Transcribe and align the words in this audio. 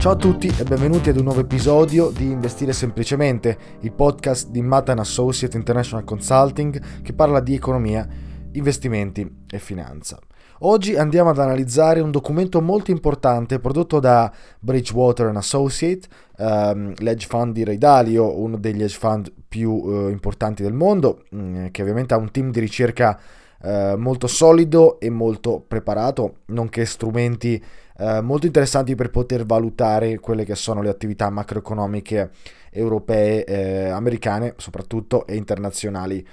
Ciao 0.00 0.12
a 0.12 0.16
tutti 0.16 0.46
e 0.46 0.64
benvenuti 0.64 1.10
ad 1.10 1.18
un 1.18 1.24
nuovo 1.24 1.40
episodio 1.40 2.08
di 2.08 2.30
Investire 2.30 2.72
Semplicemente, 2.72 3.58
il 3.80 3.92
podcast 3.92 4.48
di 4.48 4.62
Matan 4.62 4.98
Associate 4.98 5.54
International 5.54 6.06
Consulting 6.06 7.02
che 7.02 7.12
parla 7.12 7.40
di 7.40 7.54
economia, 7.54 8.08
investimenti 8.52 9.44
e 9.46 9.58
finanza. 9.58 10.18
Oggi 10.60 10.96
andiamo 10.96 11.28
ad 11.28 11.38
analizzare 11.38 12.00
un 12.00 12.10
documento 12.10 12.62
molto 12.62 12.90
importante 12.90 13.58
prodotto 13.58 14.00
da 14.00 14.32
Bridgewater 14.58 15.36
Associate, 15.36 16.08
um, 16.38 16.94
l'edge 16.96 17.26
fund 17.26 17.52
di 17.52 17.62
Ray 17.62 17.76
Dalio, 17.76 18.40
uno 18.40 18.56
degli 18.56 18.82
hedge 18.82 18.96
fund 18.96 19.30
più 19.46 19.70
uh, 19.70 20.08
importanti 20.08 20.62
del 20.62 20.72
mondo, 20.72 21.24
um, 21.32 21.70
che 21.70 21.82
ovviamente 21.82 22.14
ha 22.14 22.16
un 22.16 22.30
team 22.30 22.50
di 22.50 22.60
ricerca 22.60 23.20
uh, 23.62 23.96
molto 23.96 24.26
solido 24.26 25.00
e 25.00 25.10
molto 25.10 25.62
preparato, 25.66 26.38
nonché 26.46 26.84
strumenti 26.84 27.62
uh, 27.98 28.20
molto 28.20 28.46
interessanti 28.46 28.94
per 28.94 29.10
poter 29.10 29.44
valutare 29.44 30.18
quelle 30.18 30.44
che 30.44 30.54
sono 30.54 30.82
le 30.82 30.88
attività 30.88 31.30
macroeconomiche 31.30 32.30
europee, 32.70 33.44
eh, 33.44 33.88
americane 33.88 34.54
soprattutto 34.56 35.26
e 35.26 35.36
internazionali. 35.36 36.24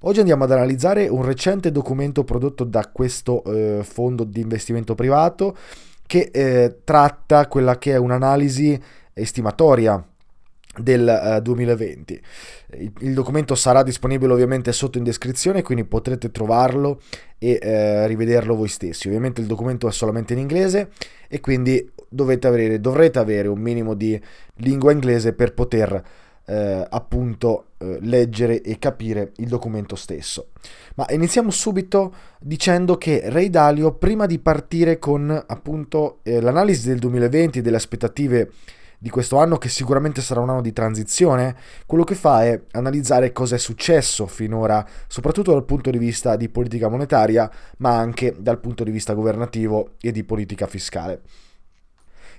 Oggi 0.00 0.18
andiamo 0.18 0.44
ad 0.44 0.52
analizzare 0.52 1.08
un 1.08 1.24
recente 1.24 1.70
documento 1.70 2.24
prodotto 2.24 2.64
da 2.64 2.90
questo 2.92 3.42
eh, 3.44 3.82
fondo 3.82 4.24
di 4.24 4.40
investimento 4.40 4.94
privato 4.94 5.56
che 6.06 6.28
eh, 6.32 6.80
tratta 6.84 7.46
quella 7.46 7.78
che 7.78 7.92
è 7.92 7.96
un'analisi 7.96 8.78
estimatoria 9.14 10.04
del 10.78 11.36
uh, 11.36 11.40
2020. 11.40 12.20
Il, 12.78 12.92
il, 13.00 13.14
documento 13.14 13.54
sarà 13.54 13.82
disponibile 13.82 14.32
ovviamente 14.32 14.72
sotto 14.72 14.98
in 14.98 15.04
descrizione, 15.04 15.62
quindi 15.62 15.84
potrete 15.84 16.30
trovarlo 16.30 17.00
e 17.38 17.58
eh, 17.60 18.06
rivederlo 18.06 18.54
voi 18.54 18.68
stessi. 18.68 19.08
Ovviamente 19.08 19.40
il 19.40 19.46
documento 19.46 19.86
è 19.86 19.92
solamente 19.92 20.32
in 20.32 20.38
inglese 20.38 20.90
e 21.28 21.40
quindi 21.40 21.90
avere, 22.42 22.80
dovrete 22.80 23.18
avere 23.18 23.48
un 23.48 23.60
minimo 23.60 23.94
di 23.94 24.20
lingua 24.56 24.92
inglese 24.92 25.32
per 25.32 25.52
poter 25.52 26.02
eh, 26.46 26.86
appunto 26.88 27.66
eh, 27.78 27.98
leggere 28.00 28.60
e 28.62 28.78
capire 28.78 29.32
il 29.36 29.48
documento 29.48 29.96
stesso. 29.96 30.48
Ma 30.96 31.06
iniziamo 31.08 31.50
subito 31.50 32.14
dicendo 32.40 32.96
che 32.96 33.22
Ray 33.26 33.50
Dalio, 33.50 33.92
prima 33.94 34.26
di 34.26 34.38
partire 34.38 34.98
con 34.98 35.30
appunto 35.30 36.18
eh, 36.22 36.40
l'analisi 36.40 36.88
del 36.88 36.98
2020 36.98 37.58
e 37.58 37.62
delle 37.62 37.76
aspettative 37.76 38.50
di 38.98 39.10
questo 39.10 39.38
anno, 39.38 39.58
che 39.58 39.68
sicuramente 39.68 40.20
sarà 40.20 40.40
un 40.40 40.50
anno 40.50 40.60
di 40.60 40.72
transizione, 40.72 41.56
quello 41.86 42.04
che 42.04 42.14
fa 42.14 42.44
è 42.44 42.62
analizzare 42.72 43.32
cosa 43.32 43.56
è 43.56 43.58
successo 43.58 44.26
finora, 44.26 44.86
soprattutto 45.06 45.52
dal 45.52 45.64
punto 45.64 45.90
di 45.90 45.98
vista 45.98 46.36
di 46.36 46.48
politica 46.48 46.88
monetaria, 46.88 47.50
ma 47.78 47.96
anche 47.96 48.34
dal 48.38 48.60
punto 48.60 48.84
di 48.84 48.90
vista 48.90 49.14
governativo 49.14 49.92
e 50.00 50.12
di 50.12 50.24
politica 50.24 50.66
fiscale. 50.66 51.22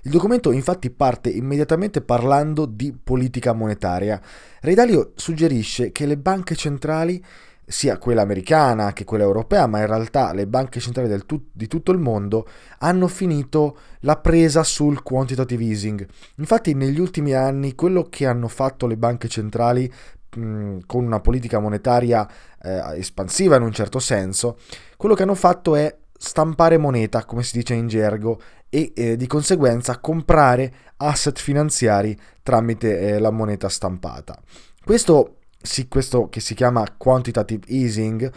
Il 0.02 0.12
documento 0.12 0.52
infatti 0.52 0.90
parte 0.90 1.30
immediatamente 1.30 2.00
parlando 2.00 2.64
di 2.64 2.92
politica 2.92 3.52
monetaria. 3.52 4.20
Dalio 4.60 5.12
suggerisce 5.16 5.90
che 5.90 6.06
le 6.06 6.16
banche 6.16 6.54
centrali 6.54 7.20
sia 7.66 7.98
quella 7.98 8.22
americana 8.22 8.92
che 8.92 9.04
quella 9.04 9.24
europea, 9.24 9.66
ma 9.66 9.80
in 9.80 9.86
realtà 9.86 10.32
le 10.32 10.46
banche 10.46 10.78
centrali 10.78 11.20
tu- 11.26 11.48
di 11.52 11.66
tutto 11.66 11.90
il 11.90 11.98
mondo 11.98 12.46
hanno 12.78 13.08
finito 13.08 13.76
la 14.00 14.16
presa 14.16 14.62
sul 14.62 15.02
quantitative 15.02 15.64
easing. 15.64 16.06
Infatti 16.36 16.74
negli 16.74 17.00
ultimi 17.00 17.32
anni 17.32 17.74
quello 17.74 18.04
che 18.04 18.26
hanno 18.26 18.48
fatto 18.48 18.86
le 18.86 18.96
banche 18.96 19.28
centrali 19.28 19.92
mh, 20.36 20.78
con 20.86 21.04
una 21.04 21.20
politica 21.20 21.58
monetaria 21.58 22.28
eh, 22.62 22.98
espansiva 22.98 23.56
in 23.56 23.62
un 23.62 23.72
certo 23.72 23.98
senso, 23.98 24.58
quello 24.96 25.16
che 25.16 25.24
hanno 25.24 25.34
fatto 25.34 25.74
è 25.74 25.94
stampare 26.18 26.78
moneta, 26.78 27.24
come 27.24 27.42
si 27.42 27.58
dice 27.58 27.74
in 27.74 27.88
gergo, 27.88 28.40
e 28.68 28.92
eh, 28.94 29.16
di 29.16 29.26
conseguenza 29.26 29.98
comprare 29.98 30.72
asset 30.98 31.38
finanziari 31.38 32.18
tramite 32.42 32.98
eh, 32.98 33.18
la 33.18 33.30
moneta 33.30 33.68
stampata. 33.68 34.38
Questo, 34.84 35.36
sì, 35.60 35.88
questo 35.88 36.28
che 36.28 36.40
si 36.40 36.54
chiama 36.54 36.84
quantitative 36.96 37.66
easing, 37.68 38.30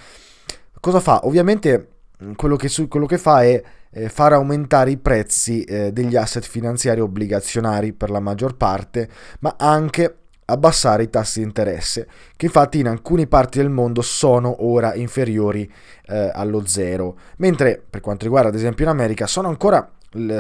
cosa 0.80 1.00
fa? 1.00 1.22
Ovviamente 1.26 1.88
mm, 2.24 2.34
quello 2.34 2.56
che, 2.56 2.68
su, 2.68 2.88
quello 2.88 3.06
che 3.06 3.18
fa 3.18 3.44
è 3.44 3.62
eh, 3.92 4.10
far 4.10 4.34
aumentare 4.34 4.92
i 4.92 4.98
prezzi 4.98 5.64
eh, 5.64 5.92
degli 5.92 6.16
asset 6.16 6.46
finanziari 6.46 7.02
obbligazionari 7.02 7.94
per 7.94 8.10
la 8.10 8.20
maggior 8.20 8.56
parte, 8.56 9.10
ma 9.40 9.56
anche 9.58 10.16
abbassare 10.46 11.04
i 11.04 11.10
tassi 11.10 11.40
di 11.40 11.46
interesse, 11.46 12.08
che 12.36 12.48
infatti 12.48 12.80
in 12.80 12.88
alcune 12.88 13.28
parti 13.28 13.60
del 13.60 13.70
mondo 13.70 14.02
sono 14.02 14.66
ora 14.66 14.96
inferiori 14.96 15.72
eh, 16.08 16.32
allo 16.34 16.66
zero, 16.66 17.18
mentre 17.38 17.84
per 17.88 18.02
quanto 18.02 18.26
riguarda 18.26 18.50
ad 18.50 18.56
esempio 18.56 18.86
in 18.86 18.92
America 18.92 19.28
sono 19.28 19.48
ancora 19.48 19.92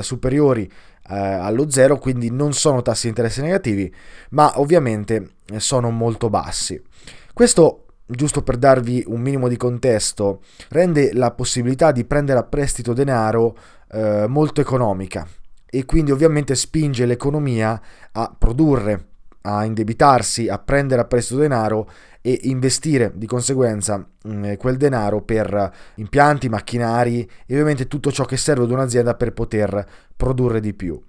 superiori 0.01 0.69
eh, 1.09 1.17
allo 1.17 1.69
zero, 1.69 1.97
quindi 1.97 2.31
non 2.31 2.53
sono 2.53 2.81
tassi 2.81 3.03
di 3.03 3.09
interesse 3.09 3.41
negativi, 3.41 3.93
ma 4.31 4.59
ovviamente 4.59 5.31
eh, 5.47 5.59
sono 5.59 5.89
molto 5.89 6.29
bassi. 6.29 6.81
Questo 7.33 7.85
giusto 8.11 8.41
per 8.41 8.57
darvi 8.57 9.03
un 9.07 9.21
minimo 9.21 9.47
di 9.47 9.55
contesto, 9.55 10.41
rende 10.69 11.13
la 11.13 11.31
possibilità 11.31 11.91
di 11.91 12.05
prendere 12.05 12.39
a 12.39 12.43
prestito 12.43 12.93
denaro 12.93 13.55
eh, 13.91 14.25
molto 14.27 14.61
economica 14.61 15.27
e 15.65 15.85
quindi 15.85 16.11
ovviamente 16.11 16.55
spinge 16.55 17.05
l'economia 17.05 17.79
a 18.11 18.33
produrre, 18.35 19.05
a 19.41 19.63
indebitarsi, 19.63 20.47
a 20.47 20.57
prendere 20.57 21.01
a 21.01 21.05
prestito 21.05 21.39
denaro 21.39 21.89
e 22.21 22.39
investire 22.43 23.11
di 23.15 23.25
conseguenza 23.25 24.05
mm, 24.27 24.53
quel 24.53 24.77
denaro 24.77 25.21
per 25.21 25.71
impianti, 25.95 26.49
macchinari 26.49 27.29
e 27.45 27.53
ovviamente 27.53 27.87
tutto 27.87 28.11
ciò 28.11 28.25
che 28.25 28.37
serve 28.37 28.63
ad 28.63 28.71
un'azienda 28.71 29.15
per 29.15 29.33
poter 29.33 29.85
produrre 30.15 30.59
di 30.59 30.73
più. 30.73 31.01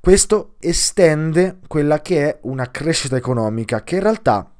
Questo 0.00 0.54
estende 0.58 1.58
quella 1.66 2.00
che 2.00 2.28
è 2.28 2.38
una 2.42 2.70
crescita 2.70 3.16
economica 3.16 3.82
che 3.82 3.96
in 3.96 4.02
realtà 4.02 4.52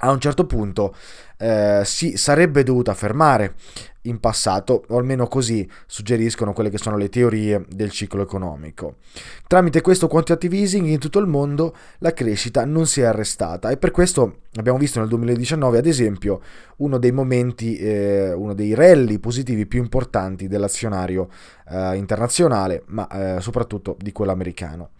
a 0.00 0.10
un 0.10 0.20
certo 0.20 0.46
punto 0.46 0.94
eh, 1.38 1.82
si 1.84 2.16
sarebbe 2.16 2.62
dovuta 2.62 2.94
fermare 2.94 3.54
in 4.02 4.20
passato, 4.20 4.84
o 4.88 4.98
almeno 4.98 5.26
così 5.26 5.68
suggeriscono 5.86 6.52
quelle 6.52 6.70
che 6.70 6.78
sono 6.78 6.96
le 6.96 7.08
teorie 7.08 7.64
del 7.68 7.90
ciclo 7.90 8.22
economico. 8.22 8.96
Tramite 9.46 9.80
questo 9.80 10.08
quantitative 10.08 10.56
easing 10.56 10.86
in 10.86 10.98
tutto 10.98 11.18
il 11.18 11.26
mondo 11.26 11.74
la 11.98 12.12
crescita 12.12 12.64
non 12.64 12.86
si 12.86 13.02
è 13.02 13.04
arrestata 13.04 13.70
e 13.70 13.76
per 13.76 13.90
questo 13.90 14.40
abbiamo 14.54 14.78
visto 14.78 14.98
nel 14.98 15.08
2019 15.08 15.78
ad 15.78 15.86
esempio 15.86 16.40
uno 16.76 16.98
dei 16.98 17.12
momenti, 17.12 17.76
eh, 17.76 18.32
uno 18.32 18.54
dei 18.54 18.74
rally 18.74 19.18
positivi 19.18 19.66
più 19.66 19.80
importanti 19.80 20.48
dell'azionario 20.48 21.28
eh, 21.68 21.96
internazionale, 21.96 22.82
ma 22.86 23.36
eh, 23.36 23.40
soprattutto 23.40 23.96
di 24.00 24.12
quello 24.12 24.32
americano. 24.32 24.90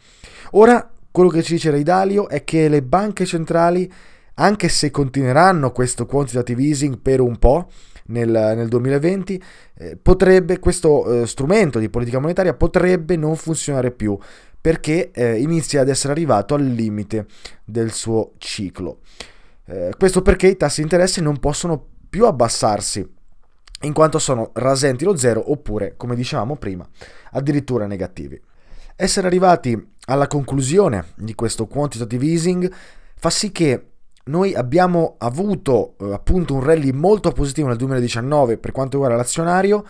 Ora 0.53 0.89
quello 1.11 1.31
che 1.31 1.43
ci 1.43 1.55
dice 1.55 1.71
Ray 1.71 1.83
Dalio 1.83 2.29
è 2.29 2.45
che 2.45 2.69
le 2.69 2.83
banche 2.83 3.25
centrali 3.25 3.91
anche 4.39 4.69
se 4.69 4.91
continueranno 4.91 5.71
questo 5.73 6.07
quantitative 6.07 6.63
easing 6.63 6.99
per 6.99 7.21
un 7.21 7.39
po' 7.39 7.69
nel, 8.07 8.29
nel 8.29 8.69
2020, 8.69 9.43
eh, 9.75 9.97
potrebbe, 9.97 10.59
questo 10.59 11.23
eh, 11.23 11.27
strumento 11.27 11.79
di 11.79 11.91
politica 11.91 12.19
monetaria 12.19 12.55
potrebbe 12.55 13.17
non 13.17 13.37
funzionare 13.37 13.91
più 13.91 14.19
perché 14.61 15.11
eh, 15.13 15.39
inizia 15.39 15.81
ad 15.81 15.89
essere 15.89 16.13
arrivato 16.13 16.55
al 16.55 16.65
limite 16.65 17.27
del 17.65 17.93
suo 17.93 18.33
ciclo. 18.39 19.01
Eh, 19.67 19.93
questo 19.97 20.23
perché 20.23 20.49
i 20.49 20.57
tassi 20.57 20.77
di 20.77 20.83
interesse 20.83 21.21
non 21.21 21.39
possono 21.39 21.85
più 22.09 22.27
abbassarsi 22.27 23.07
in 23.83 23.93
quanto 23.93 24.19
sono 24.19 24.51
rasenti 24.55 25.05
lo 25.05 25.17
zero 25.17 25.53
oppure, 25.53 25.95
come 25.97 26.17
dicevamo 26.17 26.57
prima, 26.57 26.89
addirittura 27.33 27.87
negativi. 27.87 28.41
Essere 28.97 29.27
arrivati 29.29 29.91
alla 30.07 30.27
conclusione 30.27 31.09
di 31.17 31.35
questo 31.35 31.67
quantitative 31.67 32.25
easing 32.25 32.73
fa 33.15 33.31
sì 33.31 33.53
che 33.53 33.85
noi 34.29 34.55
abbiamo 34.55 35.17
avuto 35.19 35.97
eh, 36.01 36.13
appunto 36.13 36.55
un 36.55 36.63
rally 36.63 36.93
molto 36.93 37.33
positivo 37.33 37.69
nel 37.69 37.77
2019 37.77 38.59
per 38.59 38.73
quanto 38.73 38.93
riguarda 38.93 39.17
l'azionario, 39.17 39.85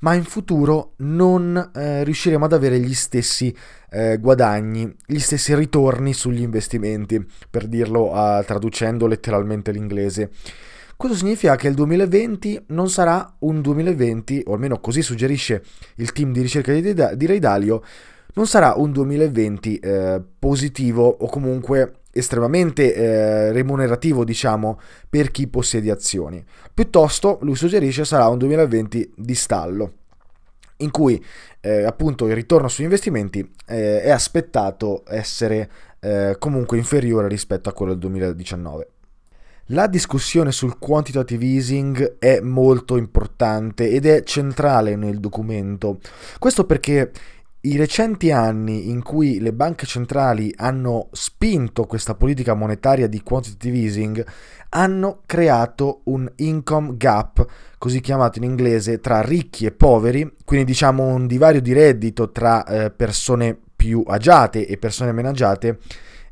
ma 0.00 0.14
in 0.14 0.24
futuro 0.24 0.94
non 0.98 1.70
eh, 1.74 2.02
riusciremo 2.02 2.44
ad 2.44 2.52
avere 2.52 2.78
gli 2.80 2.94
stessi 2.94 3.54
eh, 3.90 4.18
guadagni, 4.18 4.92
gli 5.06 5.18
stessi 5.18 5.54
ritorni 5.54 6.12
sugli 6.12 6.40
investimenti, 6.40 7.24
per 7.50 7.66
dirlo 7.66 8.10
uh, 8.10 8.42
traducendo 8.44 9.06
letteralmente 9.06 9.70
l'inglese. 9.70 10.30
Questo 10.96 11.18
significa 11.18 11.56
che 11.56 11.68
il 11.68 11.74
2020 11.74 12.64
non 12.68 12.88
sarà 12.88 13.34
un 13.40 13.60
2020, 13.60 14.44
o 14.46 14.54
almeno 14.54 14.80
così 14.80 15.02
suggerisce 15.02 15.62
il 15.96 16.12
team 16.12 16.32
di 16.32 16.40
ricerca 16.40 16.72
di, 16.72 16.82
di 16.82 17.26
Ray 17.26 17.38
Dalio, 17.38 17.82
non 18.34 18.46
sarà 18.46 18.74
un 18.76 18.92
2020 18.92 19.76
eh, 19.76 20.22
positivo 20.38 21.04
o 21.06 21.26
comunque 21.28 22.01
estremamente 22.12 22.94
eh, 22.94 23.52
remunerativo, 23.52 24.24
diciamo, 24.24 24.78
per 25.08 25.30
chi 25.30 25.48
possiede 25.48 25.90
azioni. 25.90 26.44
Piuttosto, 26.72 27.38
lui 27.42 27.56
suggerisce 27.56 28.04
sarà 28.04 28.28
un 28.28 28.38
2020 28.38 29.12
di 29.16 29.34
stallo, 29.34 29.92
in 30.78 30.90
cui 30.90 31.22
eh, 31.60 31.84
appunto 31.84 32.26
il 32.26 32.34
ritorno 32.34 32.68
sugli 32.68 32.84
investimenti 32.84 33.48
eh, 33.66 34.02
è 34.02 34.10
aspettato 34.10 35.02
essere 35.06 35.70
eh, 36.00 36.36
comunque 36.38 36.76
inferiore 36.76 37.28
rispetto 37.28 37.68
a 37.68 37.72
quello 37.72 37.92
del 37.92 38.00
2019. 38.00 38.88
La 39.66 39.86
discussione 39.86 40.50
sul 40.50 40.78
quantitative 40.78 41.44
easing 41.44 42.18
è 42.18 42.40
molto 42.40 42.96
importante 42.96 43.88
ed 43.88 44.06
è 44.06 44.22
centrale 44.24 44.96
nel 44.96 45.18
documento. 45.18 45.98
Questo 46.38 46.66
perché 46.66 47.10
i 47.64 47.76
recenti 47.76 48.32
anni 48.32 48.88
in 48.90 49.02
cui 49.02 49.38
le 49.38 49.52
banche 49.52 49.86
centrali 49.86 50.52
hanno 50.56 51.08
spinto 51.12 51.84
questa 51.84 52.14
politica 52.14 52.54
monetaria 52.54 53.06
di 53.06 53.22
quantitative 53.22 53.78
easing 53.78 54.26
hanno 54.70 55.20
creato 55.26 56.00
un 56.04 56.30
income 56.36 56.96
gap, 56.96 57.44
così 57.78 58.00
chiamato 58.00 58.38
in 58.38 58.44
inglese, 58.44 58.98
tra 58.98 59.20
ricchi 59.20 59.66
e 59.66 59.70
poveri, 59.70 60.28
quindi 60.44 60.64
diciamo 60.64 61.06
un 61.06 61.26
divario 61.26 61.60
di 61.60 61.72
reddito 61.72 62.32
tra 62.32 62.64
eh, 62.64 62.90
persone 62.90 63.56
più 63.76 64.02
agiate 64.06 64.66
e 64.66 64.76
persone 64.78 65.12
meno 65.12 65.28
agiate, 65.28 65.78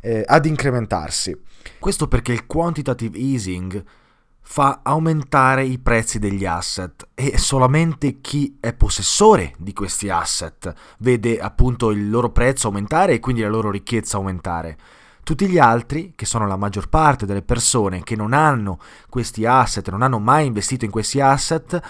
eh, 0.00 0.24
ad 0.26 0.46
incrementarsi. 0.46 1.38
Questo 1.78 2.08
perché 2.08 2.32
il 2.32 2.46
quantitative 2.46 3.18
easing 3.18 3.84
fa 4.52 4.80
aumentare 4.82 5.62
i 5.62 5.78
prezzi 5.78 6.18
degli 6.18 6.44
asset 6.44 7.10
e 7.14 7.38
solamente 7.38 8.20
chi 8.20 8.56
è 8.58 8.72
possessore 8.72 9.54
di 9.58 9.72
questi 9.72 10.10
asset 10.10 10.74
vede 10.98 11.38
appunto 11.38 11.92
il 11.92 12.10
loro 12.10 12.30
prezzo 12.30 12.66
aumentare 12.66 13.12
e 13.12 13.20
quindi 13.20 13.42
la 13.42 13.48
loro 13.48 13.70
ricchezza 13.70 14.16
aumentare. 14.16 14.76
Tutti 15.22 15.46
gli 15.46 15.58
altri, 15.58 16.14
che 16.16 16.26
sono 16.26 16.48
la 16.48 16.56
maggior 16.56 16.88
parte 16.88 17.26
delle 17.26 17.42
persone 17.42 18.02
che 18.02 18.16
non 18.16 18.32
hanno 18.32 18.80
questi 19.08 19.46
asset, 19.46 19.88
non 19.88 20.02
hanno 20.02 20.18
mai 20.18 20.46
investito 20.46 20.84
in 20.84 20.90
questi 20.90 21.20
asset, 21.20 21.80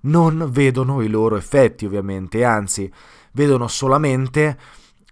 non 0.00 0.46
vedono 0.50 1.00
i 1.00 1.08
loro 1.08 1.38
effetti 1.38 1.86
ovviamente, 1.86 2.44
anzi 2.44 2.92
vedono 3.32 3.66
solamente 3.66 4.58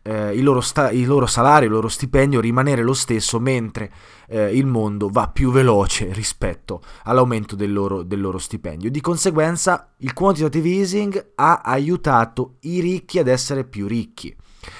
eh, 0.08 0.34
il, 0.34 0.42
loro 0.42 0.62
sta- 0.62 0.90
il, 0.90 1.06
loro 1.06 1.26
salario, 1.26 1.68
il 1.68 1.74
loro 1.74 1.88
stipendio 1.88 2.40
rimanere 2.40 2.82
lo 2.82 2.94
stesso 2.94 3.38
mentre 3.38 3.92
eh, 4.26 4.56
il 4.56 4.64
mondo 4.64 5.10
va 5.10 5.28
più 5.28 5.50
veloce 5.50 6.10
rispetto 6.12 6.80
all'aumento 7.04 7.54
del 7.54 7.72
loro, 7.72 8.02
del 8.02 8.20
loro 8.20 8.38
stipendio. 8.38 8.90
Di 8.90 9.02
conseguenza 9.02 9.92
il 9.98 10.14
quantitative 10.14 10.68
easing 10.68 11.32
ha 11.34 11.60
aiutato 11.62 12.56
i 12.60 12.80
ricchi 12.80 13.18
ad 13.18 13.28
essere 13.28 13.64
più 13.64 13.86
ricchi. 13.86 14.34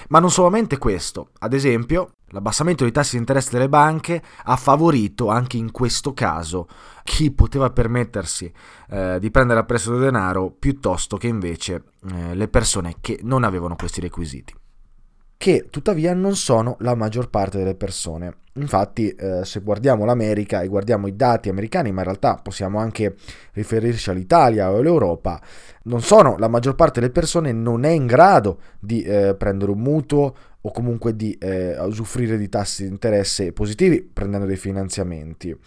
Ma 0.09 0.19
non 0.19 0.31
solamente 0.31 0.77
questo, 0.77 1.29
ad 1.39 1.53
esempio, 1.53 2.13
l'abbassamento 2.27 2.83
dei 2.83 2.91
tassi 2.91 3.11
di 3.11 3.19
interesse 3.19 3.51
delle 3.51 3.69
banche 3.69 4.21
ha 4.43 4.55
favorito 4.55 5.29
anche 5.29 5.57
in 5.57 5.71
questo 5.71 6.13
caso 6.13 6.67
chi 7.03 7.31
poteva 7.31 7.69
permettersi 7.69 8.51
eh, 8.89 9.17
di 9.19 9.31
prendere 9.31 9.59
a 9.59 9.63
prestito 9.63 9.97
denaro 9.97 10.51
piuttosto 10.51 11.17
che 11.17 11.27
invece 11.27 11.83
eh, 12.11 12.35
le 12.35 12.47
persone 12.47 12.97
che 12.99 13.19
non 13.23 13.43
avevano 13.43 13.75
questi 13.75 14.01
requisiti 14.01 14.58
che 15.39 15.67
tuttavia 15.69 16.13
non 16.13 16.35
sono 16.35 16.75
la 16.79 16.95
maggior 16.95 17.29
parte 17.29 17.59
delle 17.59 17.73
persone. 17.73 18.39
Infatti, 18.55 19.09
eh, 19.11 19.45
se 19.45 19.61
guardiamo 19.61 20.03
l'America 20.03 20.59
e 20.59 20.67
guardiamo 20.67 21.07
i 21.07 21.15
dati 21.15 21.47
americani, 21.47 21.93
ma 21.93 21.99
in 21.99 22.07
realtà 22.07 22.35
possiamo 22.43 22.77
anche 22.77 23.15
riferirci 23.53 24.09
all'Italia 24.09 24.69
o 24.69 24.79
all'Europa, 24.79 25.41
non 25.83 26.01
sono 26.01 26.35
la 26.37 26.49
maggior 26.49 26.75
parte 26.75 26.99
delle 26.99 27.13
persone 27.13 27.53
non 27.53 27.85
è 27.85 27.89
in 27.89 28.05
grado 28.05 28.59
di 28.81 29.01
eh, 29.03 29.33
prendere 29.37 29.71
un 29.71 29.79
mutuo 29.79 30.35
o 30.59 30.71
comunque 30.71 31.15
di 31.15 31.31
eh, 31.39 31.79
usufruire 31.79 32.37
di 32.37 32.49
tassi 32.49 32.83
di 32.83 32.89
interesse 32.89 33.53
positivi 33.53 34.01
prendendo 34.01 34.45
dei 34.45 34.57
finanziamenti. 34.57 35.57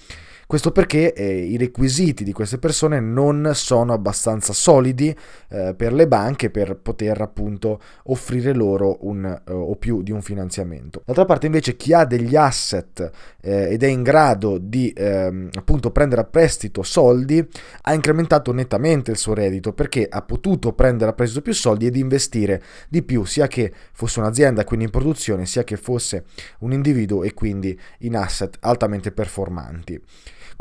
Questo 0.53 0.71
perché 0.71 1.15
eh, 1.15 1.35
i 1.35 1.57
requisiti 1.57 2.25
di 2.25 2.33
queste 2.35 2.59
persone 2.59 3.01
non 3.01 3.53
sono 3.55 3.95
abbastanza 3.95 4.53
solidi 4.53 5.17
eh, 5.49 5.73
per 5.75 5.95
le 5.95 6.07
banche 6.07 6.51
per 6.51 6.77
poter 6.77 7.23
appunto 7.23 7.81
offrire 8.09 8.53
loro 8.53 8.99
un 9.07 9.25
eh, 9.25 9.51
o 9.51 9.75
più 9.77 10.03
di 10.03 10.11
un 10.11 10.21
finanziamento. 10.21 11.01
D'altra 11.07 11.25
parte 11.25 11.47
invece 11.47 11.75
chi 11.75 11.95
ha 11.95 12.05
degli 12.05 12.37
asset 12.37 13.11
eh, 13.41 13.73
ed 13.73 13.83
è 13.83 13.87
in 13.87 14.03
grado 14.03 14.59
di 14.59 14.93
ehm, 14.95 15.49
appunto 15.55 15.91
prendere 15.91 16.21
a 16.21 16.25
prestito 16.25 16.83
soldi 16.83 17.43
ha 17.85 17.95
incrementato 17.95 18.53
nettamente 18.53 19.11
il 19.11 19.17
suo 19.17 19.33
reddito 19.33 19.73
perché 19.73 20.07
ha 20.07 20.21
potuto 20.21 20.75
prendere 20.75 21.13
a 21.13 21.15
prestito 21.15 21.41
più 21.41 21.55
soldi 21.55 21.87
ed 21.87 21.97
investire 21.97 22.63
di 22.91 23.03
più 23.03 23.25
sia 23.25 23.47
che 23.47 23.73
fosse 23.95 24.21
un'azienda 24.21 24.65
quindi 24.65 24.85
in 24.85 24.91
produzione 24.91 25.47
sia 25.47 25.65
che 25.65 25.79
fosse 25.79 26.25
un 26.59 26.75
individuo 26.75 27.23
e 27.23 27.33
quindi 27.33 27.75
in 28.01 28.17
asset 28.17 28.59
altamente 28.61 29.13
performanti. 29.13 29.99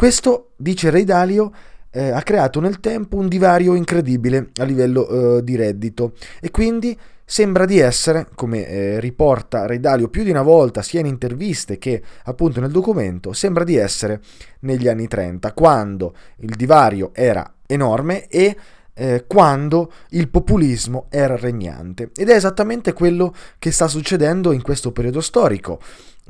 Questo, 0.01 0.53
dice 0.55 0.89
Ray 0.89 1.03
Dalio, 1.03 1.51
eh, 1.91 2.09
ha 2.09 2.23
creato 2.23 2.59
nel 2.59 2.79
tempo 2.79 3.17
un 3.17 3.27
divario 3.27 3.75
incredibile 3.75 4.49
a 4.55 4.63
livello 4.63 5.37
eh, 5.37 5.43
di 5.43 5.55
reddito 5.55 6.13
e 6.39 6.49
quindi 6.49 6.97
Sembra 7.23 7.63
di 7.63 7.79
essere, 7.79 8.27
come 8.35 8.67
eh, 8.67 8.99
riporta 8.99 9.65
Ray 9.65 9.79
Dalio 9.79 10.09
più 10.09 10.23
di 10.23 10.31
una 10.31 10.41
volta, 10.41 10.81
sia 10.81 10.99
in 10.99 11.05
interviste 11.05 11.77
che 11.77 12.01
appunto 12.25 12.59
nel 12.59 12.71
documento, 12.71 13.31
sembra 13.31 13.63
di 13.63 13.77
essere 13.77 14.19
negli 14.61 14.89
anni 14.89 15.07
30, 15.07 15.53
quando 15.53 16.13
il 16.39 16.53
divario 16.57 17.11
era 17.13 17.53
enorme 17.67 18.27
e 18.27 18.57
eh, 18.93 19.23
quando 19.27 19.93
il 20.09 20.27
populismo 20.27 21.05
era 21.09 21.37
regnante. 21.37 22.11
Ed 22.13 22.29
è 22.29 22.35
esattamente 22.35 22.91
quello 22.91 23.33
che 23.57 23.71
sta 23.71 23.87
succedendo 23.87 24.51
in 24.51 24.61
questo 24.61 24.91
periodo 24.91 25.21
storico 25.21 25.79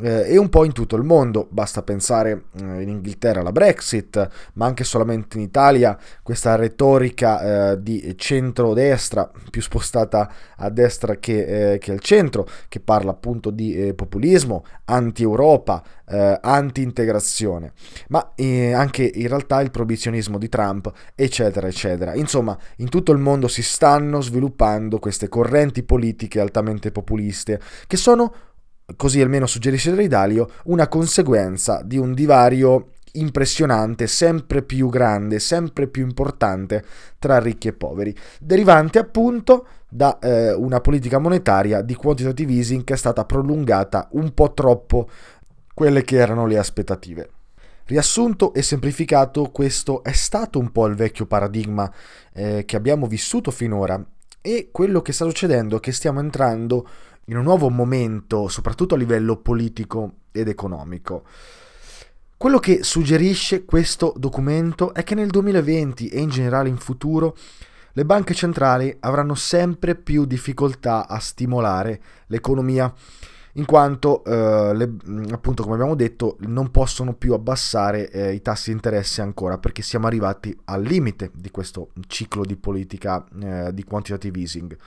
e 0.01 0.37
un 0.37 0.49
po' 0.49 0.65
in 0.65 0.71
tutto 0.71 0.95
il 0.95 1.03
mondo. 1.03 1.47
Basta 1.49 1.83
pensare 1.83 2.45
eh, 2.59 2.81
in 2.81 2.89
Inghilterra 2.89 3.41
alla 3.41 3.51
Brexit, 3.51 4.27
ma 4.53 4.65
anche 4.65 4.83
solamente 4.83 5.37
in 5.37 5.43
Italia 5.43 5.97
questa 6.21 6.55
retorica 6.55 7.71
eh, 7.71 7.81
di 7.81 8.13
centro-destra, 8.17 9.29
più 9.49 9.61
spostata 9.61 10.31
a 10.57 10.69
destra 10.69 11.15
che, 11.15 11.73
eh, 11.73 11.77
che, 11.77 11.91
al 11.91 11.99
centro, 11.99 12.47
che 12.67 12.79
parla 12.79 13.11
appunto 13.11 13.49
di 13.49 13.75
eh, 13.75 13.93
populismo, 13.93 14.65
anti-Europa, 14.85 15.83
eh, 16.07 16.39
anti-integrazione, 16.41 17.73
ma 18.09 18.33
anche 18.73 19.09
in 19.13 19.27
realtà 19.27 19.61
il 19.61 19.71
proibizionismo 19.71 20.37
di 20.37 20.49
Trump, 20.49 20.91
eccetera, 21.15 21.67
eccetera. 21.67 22.15
Insomma, 22.15 22.57
in 22.77 22.89
tutto 22.89 23.11
il 23.11 23.17
mondo 23.17 23.47
si 23.47 23.61
stanno 23.61 24.21
sviluppando 24.21 24.99
queste 24.99 25.29
correnti 25.29 25.83
politiche 25.83 26.39
altamente 26.39 26.91
populiste 26.91 27.59
che 27.87 27.97
sono 27.97 28.33
così 28.95 29.21
almeno 29.21 29.45
suggerisce 29.45 30.07
Dalio, 30.07 30.49
una 30.65 30.87
conseguenza 30.87 31.81
di 31.83 31.97
un 31.97 32.13
divario 32.13 32.91
impressionante, 33.13 34.07
sempre 34.07 34.61
più 34.61 34.89
grande, 34.89 35.39
sempre 35.39 35.87
più 35.87 36.03
importante 36.03 36.83
tra 37.19 37.39
ricchi 37.39 37.67
e 37.67 37.73
poveri, 37.73 38.15
derivante 38.39 38.99
appunto 38.99 39.65
da 39.89 40.19
eh, 40.19 40.53
una 40.53 40.79
politica 40.79 41.19
monetaria 41.19 41.81
di 41.81 41.95
quantitative 41.95 42.53
easing 42.53 42.83
che 42.83 42.93
è 42.93 42.97
stata 42.97 43.25
prolungata 43.25 44.07
un 44.11 44.33
po' 44.33 44.53
troppo 44.53 45.09
quelle 45.73 46.03
che 46.03 46.17
erano 46.17 46.45
le 46.45 46.57
aspettative. 46.57 47.29
Riassunto 47.85 48.53
e 48.53 48.61
semplificato, 48.61 49.49
questo 49.51 50.03
è 50.03 50.13
stato 50.13 50.59
un 50.59 50.71
po' 50.71 50.85
il 50.85 50.95
vecchio 50.95 51.25
paradigma 51.25 51.91
eh, 52.33 52.63
che 52.65 52.77
abbiamo 52.77 53.05
vissuto 53.05 53.51
finora 53.51 54.01
e 54.39 54.69
quello 54.71 55.01
che 55.01 55.11
sta 55.11 55.25
succedendo 55.25 55.77
è 55.77 55.79
che 55.79 55.91
stiamo 55.91 56.19
entrando 56.19 56.87
in 57.25 57.37
un 57.37 57.43
nuovo 57.43 57.69
momento, 57.69 58.47
soprattutto 58.47 58.95
a 58.95 58.97
livello 58.97 59.37
politico 59.37 60.13
ed 60.31 60.47
economico. 60.47 61.23
Quello 62.37 62.57
che 62.57 62.83
suggerisce 62.83 63.65
questo 63.65 64.13
documento 64.17 64.93
è 64.93 65.03
che 65.03 65.13
nel 65.13 65.29
2020 65.29 66.07
e 66.07 66.19
in 66.19 66.29
generale 66.29 66.69
in 66.69 66.77
futuro 66.77 67.35
le 67.93 68.05
banche 68.05 68.33
centrali 68.33 68.95
avranno 69.01 69.35
sempre 69.35 69.95
più 69.95 70.25
difficoltà 70.25 71.07
a 71.07 71.19
stimolare 71.19 72.01
l'economia 72.27 72.91
in 73.55 73.65
quanto 73.65 74.23
eh, 74.23 74.73
le, 74.73 74.95
appunto 75.31 75.63
come 75.63 75.75
abbiamo 75.75 75.95
detto 75.95 76.37
non 76.41 76.71
possono 76.71 77.13
più 77.13 77.33
abbassare 77.33 78.09
eh, 78.09 78.33
i 78.33 78.41
tassi 78.41 78.69
di 78.69 78.75
interesse 78.75 79.21
ancora 79.21 79.57
perché 79.57 79.81
siamo 79.81 80.07
arrivati 80.07 80.57
al 80.65 80.83
limite 80.83 81.31
di 81.33 81.51
questo 81.51 81.89
ciclo 82.07 82.45
di 82.45 82.55
politica 82.55 83.25
eh, 83.41 83.73
di 83.73 83.83
quantitative 83.83 84.39
easing. 84.39 84.77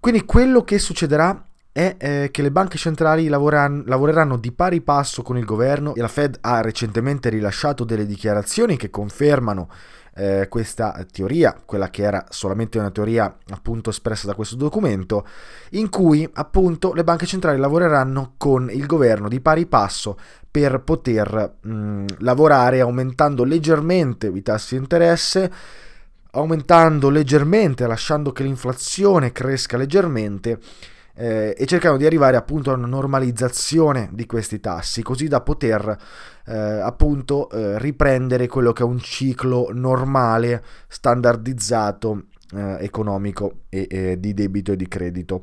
Quindi 0.00 0.24
quello 0.24 0.62
che 0.62 0.78
succederà 0.78 1.44
è 1.72 1.96
eh, 1.98 2.28
che 2.32 2.40
le 2.40 2.50
banche 2.50 2.78
centrali 2.78 3.28
lavoran- 3.28 3.84
lavoreranno 3.86 4.38
di 4.38 4.50
pari 4.50 4.80
passo 4.80 5.22
con 5.22 5.36
il 5.36 5.44
governo 5.44 5.94
e 5.94 6.00
la 6.00 6.08
Fed 6.08 6.38
ha 6.40 6.62
recentemente 6.62 7.28
rilasciato 7.28 7.84
delle 7.84 8.06
dichiarazioni 8.06 8.78
che 8.78 8.88
confermano 8.88 9.68
eh, 10.14 10.46
questa 10.48 11.04
teoria, 11.12 11.60
quella 11.62 11.90
che 11.90 12.02
era 12.02 12.24
solamente 12.30 12.78
una 12.78 12.90
teoria 12.90 13.36
appunto 13.50 13.90
espressa 13.90 14.26
da 14.26 14.34
questo 14.34 14.56
documento, 14.56 15.26
in 15.72 15.90
cui 15.90 16.26
appunto 16.32 16.94
le 16.94 17.04
banche 17.04 17.26
centrali 17.26 17.58
lavoreranno 17.58 18.34
con 18.38 18.70
il 18.70 18.86
governo 18.86 19.28
di 19.28 19.40
pari 19.40 19.66
passo 19.66 20.16
per 20.50 20.80
poter 20.80 21.56
mh, 21.60 22.04
lavorare 22.20 22.80
aumentando 22.80 23.44
leggermente 23.44 24.28
i 24.28 24.42
tassi 24.42 24.76
di 24.76 24.80
interesse 24.80 25.52
aumentando 26.36 27.08
leggermente, 27.08 27.86
lasciando 27.86 28.32
che 28.32 28.42
l'inflazione 28.42 29.32
cresca 29.32 29.76
leggermente 29.76 30.58
eh, 31.14 31.54
e 31.56 31.66
cercando 31.66 31.96
di 31.96 32.04
arrivare 32.04 32.36
appunto 32.36 32.70
a 32.70 32.74
una 32.74 32.86
normalizzazione 32.86 34.10
di 34.12 34.26
questi 34.26 34.60
tassi, 34.60 35.02
così 35.02 35.28
da 35.28 35.40
poter 35.40 35.96
eh, 36.46 36.54
appunto 36.54 37.48
eh, 37.50 37.78
riprendere 37.78 38.46
quello 38.46 38.72
che 38.72 38.82
è 38.82 38.86
un 38.86 39.00
ciclo 39.00 39.70
normale, 39.72 40.62
standardizzato, 40.88 42.24
eh, 42.54 42.76
economico 42.80 43.62
e, 43.68 44.16
di 44.18 44.34
debito 44.34 44.72
e 44.72 44.76
di 44.76 44.88
credito. 44.88 45.42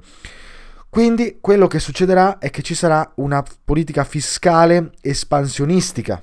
Quindi 0.89 1.39
quello 1.41 1.65
che 1.65 1.79
succederà 1.79 2.37
è 2.37 2.51
che 2.51 2.61
ci 2.61 2.75
sarà 2.75 3.13
una 3.15 3.43
politica 3.65 4.03
fiscale 4.03 4.91
espansionistica 5.01 6.21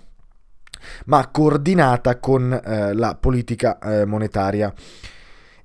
ma 1.06 1.28
coordinata 1.28 2.18
con 2.18 2.52
eh, 2.52 2.92
la 2.94 3.16
politica 3.18 3.78
eh, 3.78 4.04
monetaria. 4.04 4.72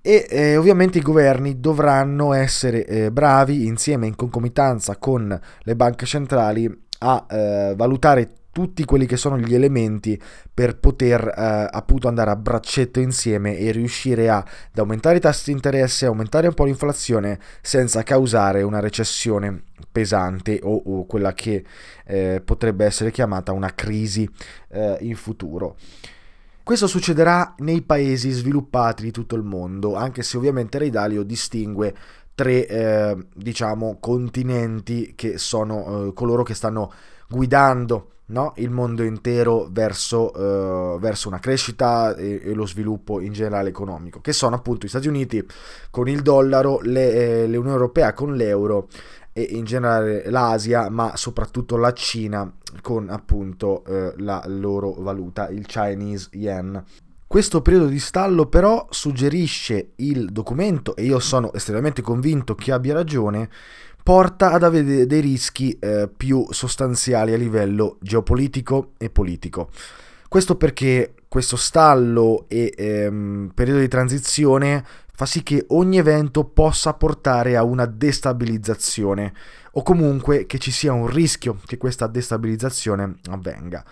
E 0.01 0.27
eh, 0.29 0.55
ovviamente 0.55 0.99
i 0.99 1.01
governi 1.01 1.59
dovranno 1.59 2.33
essere 2.33 2.85
eh, 2.85 3.11
bravi 3.11 3.65
insieme 3.65 4.05
in 4.05 4.15
concomitanza 4.15 4.97
con 4.97 5.39
le 5.61 5.75
banche 5.75 6.05
centrali 6.05 6.71
a 6.99 7.25
eh, 7.27 7.73
valutare 7.75 8.29
tutti 8.55 8.85
quelli 8.85 9.05
che 9.05 9.17
sono 9.17 9.37
gli 9.37 9.53
elementi 9.53 10.17
per 10.53 10.77
poter 10.77 11.27
eh, 11.27 11.67
appunto 11.69 12.07
andare 12.07 12.29
a 12.29 12.37
braccetto 12.37 13.01
insieme 13.01 13.57
e 13.57 13.71
riuscire 13.71 14.29
a, 14.29 14.37
ad 14.37 14.77
aumentare 14.77 15.17
i 15.17 15.19
tassi 15.19 15.47
di 15.47 15.51
interesse, 15.51 16.05
aumentare 16.05 16.47
un 16.47 16.53
po' 16.53 16.63
l'inflazione 16.63 17.37
senza 17.61 18.01
causare 18.03 18.61
una 18.61 18.79
recessione 18.79 19.61
pesante 19.91 20.61
o, 20.63 20.73
o 20.85 21.05
quella 21.05 21.33
che 21.33 21.65
eh, 22.05 22.41
potrebbe 22.45 22.85
essere 22.85 23.11
chiamata 23.11 23.51
una 23.51 23.73
crisi 23.75 24.25
eh, 24.69 24.99
in 25.01 25.17
futuro. 25.17 25.75
Questo 26.63 26.87
succederà 26.87 27.55
nei 27.57 27.81
paesi 27.81 28.29
sviluppati 28.29 29.03
di 29.03 29.11
tutto 29.11 29.35
il 29.35 29.43
mondo, 29.43 29.95
anche 29.95 30.23
se 30.23 30.37
ovviamente 30.37 30.77
Ray 30.77 30.91
Dalio 30.91 31.23
distingue 31.23 31.93
tre 32.33 32.65
eh, 32.67 33.17
diciamo 33.33 33.97
continenti 33.99 35.11
che 35.13 35.37
sono 35.37 36.07
eh, 36.07 36.13
coloro 36.13 36.43
che 36.43 36.53
stanno 36.53 36.93
guidando 37.27 38.11
no? 38.27 38.53
il 38.57 38.69
mondo 38.69 39.03
intero 39.03 39.67
verso, 39.69 40.31
uh, 40.35 40.99
verso 40.99 41.27
una 41.27 41.39
crescita 41.39 42.15
e, 42.15 42.41
e, 42.43 42.53
lo 42.53 42.65
sviluppo 42.65 43.19
in 43.19 43.33
generale 43.33 43.69
economico, 43.69 44.21
che 44.21 44.33
sono 44.33 44.55
appunto 44.55 44.85
gli 44.85 44.89
Stati 44.89 45.07
Uniti 45.07 45.45
con 45.89 46.07
il 46.07 46.21
dollaro, 46.21 46.79
le, 46.81 47.43
eh, 47.43 47.47
l'Unione 47.47 47.71
Europea 47.71 48.13
con 48.13 48.35
l'euro 48.35 48.87
e 49.33 49.41
in 49.41 49.65
generale 49.65 50.29
l'Asia, 50.29 50.89
ma 50.89 51.17
soprattutto 51.17 51.75
la 51.75 51.91
Cina 51.91 52.49
con 52.81 53.09
appunto 53.09 53.83
eh, 53.85 54.13
la 54.17 54.41
loro 54.47 54.93
valuta, 54.93 55.49
il 55.49 55.65
Chinese 55.65 56.29
Yen. 56.31 56.83
Questo 57.27 57.61
periodo 57.61 57.87
di 57.87 57.99
stallo 57.99 58.45
però 58.45 58.87
suggerisce 58.89 59.91
il 59.95 60.31
documento, 60.31 60.95
e 60.95 61.03
io 61.03 61.19
sono 61.19 61.51
estremamente 61.51 62.01
convinto 62.01 62.55
che 62.55 62.71
abbia 62.71 62.93
ragione, 62.93 63.49
porta 64.05 64.51
ad 64.51 64.61
avere 64.61 65.07
dei 65.07 65.19
rischi 65.19 65.75
eh, 65.79 66.07
più 66.15 66.45
sostanziali 66.51 67.33
a 67.33 67.37
livello 67.37 67.97
geopolitico 68.01 68.91
e 68.99 69.09
politico. 69.09 69.71
Questo 70.29 70.57
perché 70.57 71.15
questo 71.27 71.55
stallo 71.55 72.45
e 72.47 72.71
ehm, 72.77 73.49
periodo 73.55 73.79
di 73.79 73.87
transizione 73.87 74.85
fa 75.11 75.25
sì 75.25 75.41
che 75.41 75.65
ogni 75.69 75.97
evento 75.97 76.43
possa 76.43 76.93
portare 76.93 77.57
a 77.57 77.63
una 77.63 77.87
destabilizzazione 77.87 79.33
o 79.71 79.81
comunque 79.81 80.45
che 80.45 80.59
ci 80.59 80.69
sia 80.69 80.93
un 80.93 81.07
rischio 81.07 81.57
che 81.65 81.77
questa 81.77 82.05
destabilizzazione 82.05 83.15
avvenga. 83.31 83.83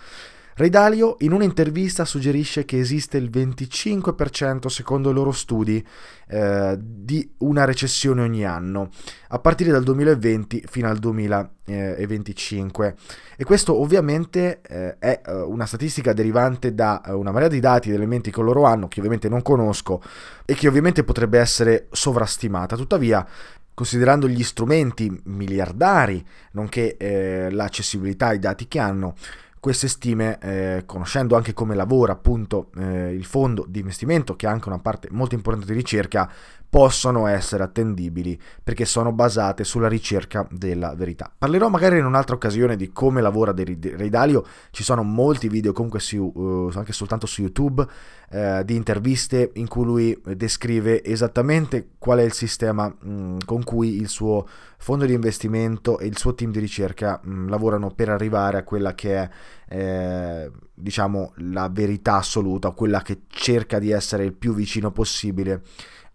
Ray 0.56 0.68
Dalio 0.68 1.16
in 1.20 1.32
un'intervista 1.32 2.04
suggerisce 2.04 2.64
che 2.64 2.78
esiste 2.78 3.16
il 3.16 3.28
25% 3.28 4.68
secondo 4.68 5.10
i 5.10 5.12
loro 5.12 5.32
studi 5.32 5.84
eh, 6.28 6.78
di 6.78 7.28
una 7.38 7.64
recessione 7.64 8.22
ogni 8.22 8.44
anno, 8.44 8.90
a 9.30 9.40
partire 9.40 9.72
dal 9.72 9.82
2020 9.82 10.62
fino 10.68 10.88
al 10.88 10.98
2025. 10.98 12.94
E 13.36 13.42
questo 13.42 13.74
ovviamente 13.80 14.60
eh, 14.62 14.96
è 15.00 15.22
eh, 15.26 15.32
una 15.32 15.66
statistica 15.66 16.12
derivante 16.12 16.72
da 16.72 17.02
eh, 17.04 17.10
una 17.10 17.32
marea 17.32 17.48
di 17.48 17.58
dati 17.58 17.88
ed 17.88 17.96
elementi 17.96 18.30
che 18.30 18.40
loro 18.40 18.62
hanno, 18.62 18.86
che 18.86 19.00
ovviamente 19.00 19.28
non 19.28 19.42
conosco 19.42 20.00
e 20.44 20.54
che 20.54 20.68
ovviamente 20.68 21.02
potrebbe 21.02 21.40
essere 21.40 21.88
sovrastimata. 21.90 22.76
Tuttavia, 22.76 23.26
considerando 23.74 24.28
gli 24.28 24.44
strumenti 24.44 25.20
miliardari, 25.24 26.24
nonché 26.52 26.96
eh, 26.96 27.50
l'accessibilità 27.50 28.28
ai 28.28 28.38
dati 28.38 28.68
che 28.68 28.78
hanno, 28.78 29.16
queste 29.64 29.88
stime, 29.88 30.38
eh, 30.40 30.82
conoscendo 30.84 31.36
anche 31.36 31.54
come 31.54 31.74
lavora 31.74 32.12
appunto 32.12 32.70
eh, 32.76 33.14
il 33.14 33.24
fondo 33.24 33.64
di 33.66 33.78
investimento, 33.78 34.36
che 34.36 34.46
ha 34.46 34.50
anche 34.50 34.68
una 34.68 34.78
parte 34.78 35.08
molto 35.10 35.34
importante 35.34 35.72
di 35.72 35.78
ricerca, 35.78 36.30
possono 36.68 37.26
essere 37.28 37.62
attendibili 37.62 38.38
perché 38.62 38.84
sono 38.84 39.12
basate 39.12 39.64
sulla 39.64 39.88
ricerca 39.88 40.46
della 40.50 40.94
verità. 40.94 41.32
Parlerò 41.38 41.70
magari 41.70 41.96
in 41.96 42.04
un'altra 42.04 42.34
occasione 42.34 42.76
di 42.76 42.90
come 42.90 43.22
lavora 43.22 43.54
Ray 43.56 44.10
Dalio, 44.10 44.44
ci 44.70 44.82
sono 44.82 45.02
molti 45.02 45.48
video 45.48 45.72
comunque 45.72 46.00
su, 46.00 46.30
uh, 46.34 46.70
anche 46.74 46.92
soltanto 46.92 47.26
su 47.26 47.40
YouTube 47.40 47.86
uh, 48.32 48.62
di 48.64 48.74
interviste 48.74 49.52
in 49.54 49.66
cui 49.66 49.84
lui 49.84 50.22
descrive 50.34 51.02
esattamente 51.02 51.92
qual 51.96 52.18
è 52.18 52.22
il 52.22 52.34
sistema 52.34 52.88
mh, 52.88 53.44
con 53.46 53.62
cui 53.64 53.96
il 53.96 54.08
suo 54.08 54.46
fondo 54.78 55.04
di 55.04 55.12
investimento 55.12 55.98
e 55.98 56.06
il 56.06 56.16
suo 56.16 56.34
team 56.34 56.50
di 56.50 56.58
ricerca 56.58 57.20
mh, 57.22 57.48
lavorano 57.48 57.90
per 57.90 58.08
arrivare 58.08 58.58
a 58.58 58.62
quella 58.64 58.94
che 58.94 59.16
è 59.16 59.30
eh, 59.68 60.50
diciamo 60.74 61.32
la 61.36 61.68
verità 61.70 62.16
assoluta, 62.16 62.70
quella 62.70 63.02
che 63.02 63.22
cerca 63.28 63.78
di 63.78 63.90
essere 63.90 64.24
il 64.24 64.34
più 64.34 64.54
vicino 64.54 64.90
possibile 64.90 65.62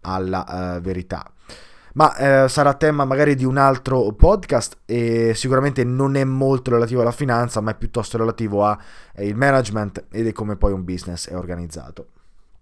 alla 0.02 0.76
uh, 0.76 0.80
verità. 0.80 1.30
Ma 1.94 2.14
eh, 2.44 2.48
sarà 2.48 2.74
tema 2.74 3.04
magari 3.04 3.34
di 3.34 3.44
un 3.44 3.56
altro 3.56 4.12
podcast 4.12 4.78
e 4.84 5.32
sicuramente 5.34 5.82
non 5.82 6.14
è 6.14 6.22
molto 6.22 6.70
relativo 6.70 7.00
alla 7.00 7.10
finanza, 7.10 7.60
ma 7.60 7.72
è 7.72 7.76
piuttosto 7.76 8.16
relativo 8.16 8.64
al 8.64 8.78
eh, 9.14 9.34
management 9.34 10.06
ed 10.10 10.28
è 10.28 10.32
come 10.32 10.56
poi 10.56 10.72
un 10.72 10.84
business 10.84 11.28
è 11.28 11.34
organizzato. 11.34 12.06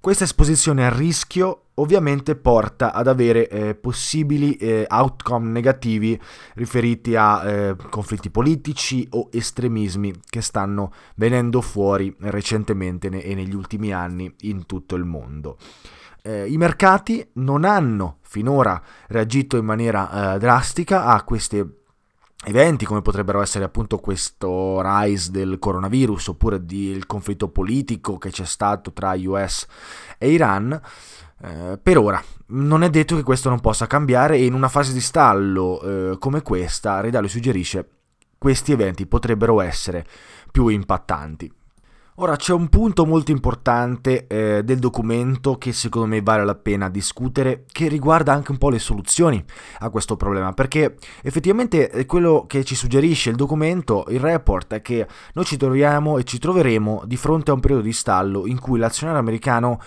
Questa 0.00 0.22
esposizione 0.22 0.86
al 0.86 0.92
rischio 0.92 1.62
ovviamente 1.74 2.36
porta 2.36 2.92
ad 2.92 3.08
avere 3.08 3.48
eh, 3.48 3.74
possibili 3.74 4.54
eh, 4.54 4.86
outcome 4.88 5.50
negativi 5.50 6.18
riferiti 6.54 7.16
a 7.16 7.44
eh, 7.44 7.76
conflitti 7.90 8.30
politici 8.30 9.06
o 9.10 9.28
estremismi 9.32 10.14
che 10.28 10.40
stanno 10.40 10.92
venendo 11.16 11.60
fuori 11.60 12.14
recentemente 12.20 13.08
e 13.08 13.34
negli 13.34 13.54
ultimi 13.54 13.92
anni 13.92 14.32
in 14.42 14.66
tutto 14.66 14.94
il 14.94 15.04
mondo. 15.04 15.58
Eh, 16.22 16.46
i 16.46 16.56
mercati 16.56 17.26
non 17.34 17.64
hanno 17.64 18.18
finora 18.22 18.80
reagito 19.08 19.56
in 19.56 19.64
maniera 19.64 20.34
eh, 20.34 20.38
drastica 20.38 21.06
a 21.06 21.22
questi 21.24 21.77
eventi 22.46 22.84
come 22.84 23.02
potrebbero 23.02 23.42
essere 23.42 23.64
appunto 23.64 23.98
questo 23.98 24.80
rise 24.82 25.30
del 25.30 25.58
coronavirus 25.58 26.28
oppure 26.28 26.64
del 26.64 27.06
conflitto 27.06 27.48
politico 27.48 28.16
che 28.18 28.30
c'è 28.30 28.44
stato 28.44 28.92
tra 28.92 29.14
US 29.16 29.66
e 30.18 30.30
Iran. 30.30 30.80
Eh, 31.40 31.78
per 31.80 31.98
ora 31.98 32.22
non 32.48 32.82
è 32.82 32.90
detto 32.90 33.14
che 33.14 33.22
questo 33.22 33.48
non 33.48 33.60
possa 33.60 33.86
cambiare 33.86 34.36
e 34.36 34.44
in 34.44 34.54
una 34.54 34.68
fase 34.68 34.92
di 34.92 35.00
stallo 35.00 35.80
eh, 35.80 36.18
come 36.18 36.42
questa 36.42 37.00
Redalio 37.00 37.28
suggerisce 37.28 37.88
questi 38.38 38.72
eventi 38.72 39.06
potrebbero 39.06 39.60
essere 39.60 40.06
più 40.50 40.68
impattanti. 40.68 41.52
Ora 42.20 42.34
c'è 42.34 42.52
un 42.52 42.68
punto 42.68 43.06
molto 43.06 43.30
importante 43.30 44.26
eh, 44.26 44.64
del 44.64 44.80
documento 44.80 45.56
che 45.56 45.72
secondo 45.72 46.08
me 46.08 46.20
vale 46.20 46.44
la 46.44 46.56
pena 46.56 46.88
discutere, 46.88 47.64
che 47.70 47.86
riguarda 47.86 48.32
anche 48.32 48.50
un 48.50 48.58
po' 48.58 48.70
le 48.70 48.80
soluzioni 48.80 49.40
a 49.78 49.88
questo 49.88 50.16
problema, 50.16 50.52
perché 50.52 50.96
effettivamente 51.22 51.88
eh, 51.88 52.06
quello 52.06 52.44
che 52.48 52.64
ci 52.64 52.74
suggerisce 52.74 53.30
il 53.30 53.36
documento, 53.36 54.04
il 54.08 54.18
report, 54.18 54.74
è 54.74 54.82
che 54.82 55.06
noi 55.34 55.44
ci 55.44 55.56
troviamo 55.56 56.18
e 56.18 56.24
ci 56.24 56.40
troveremo 56.40 57.02
di 57.06 57.16
fronte 57.16 57.52
a 57.52 57.54
un 57.54 57.60
periodo 57.60 57.84
di 57.84 57.92
stallo 57.92 58.48
in 58.48 58.58
cui 58.58 58.80
l'azionario 58.80 59.20
americano 59.20 59.80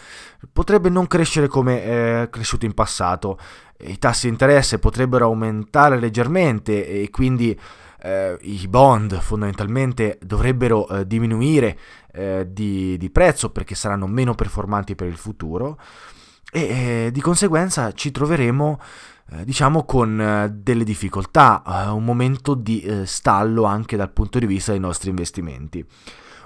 potrebbe 0.54 0.88
non 0.88 1.08
crescere 1.08 1.50
come 1.50 1.84
è 1.84 2.30
cresciuto 2.30 2.64
in 2.64 2.74
passato, 2.74 3.38
i 3.80 3.98
tassi 3.98 4.28
di 4.28 4.32
interesse 4.32 4.80
potrebbero 4.80 5.26
aumentare 5.26 6.00
leggermente 6.00 6.88
e 6.88 7.10
quindi 7.10 7.60
eh, 8.04 8.38
i 8.42 8.68
bond 8.68 9.20
fondamentalmente 9.20 10.18
dovrebbero 10.22 10.88
eh, 10.88 11.08
diminuire 11.08 11.78
eh, 12.14 12.48
di, 12.50 12.98
di, 12.98 13.10
prezzo 13.10 13.50
perché 13.50 13.76
saranno 13.76 14.08
meno 14.08 14.36
performanti 14.36 14.96
per 14.96 15.08
il 15.08 15.18
futuro 15.18 15.80
e 16.52 16.62
eh, 17.06 17.10
di 17.12 17.22
conseguenza 17.22 17.94
ci 17.94 18.12
troveremo 18.12 18.80
eh, 19.32 19.46
diciamo 19.46 19.86
con 19.86 20.20
eh, 20.20 20.50
delle 20.54 20.84
difficoltà, 20.84 21.64
un 21.94 22.04
momento 22.04 22.54
di 22.54 23.04
stallo 23.06 23.64
anche 23.64 23.96
dal 23.96 24.12
punto 24.12 24.40
di 24.40 24.46
vista 24.46 24.72
dei 24.72 24.82
nostri 24.82 25.10
investimenti. 25.10 25.86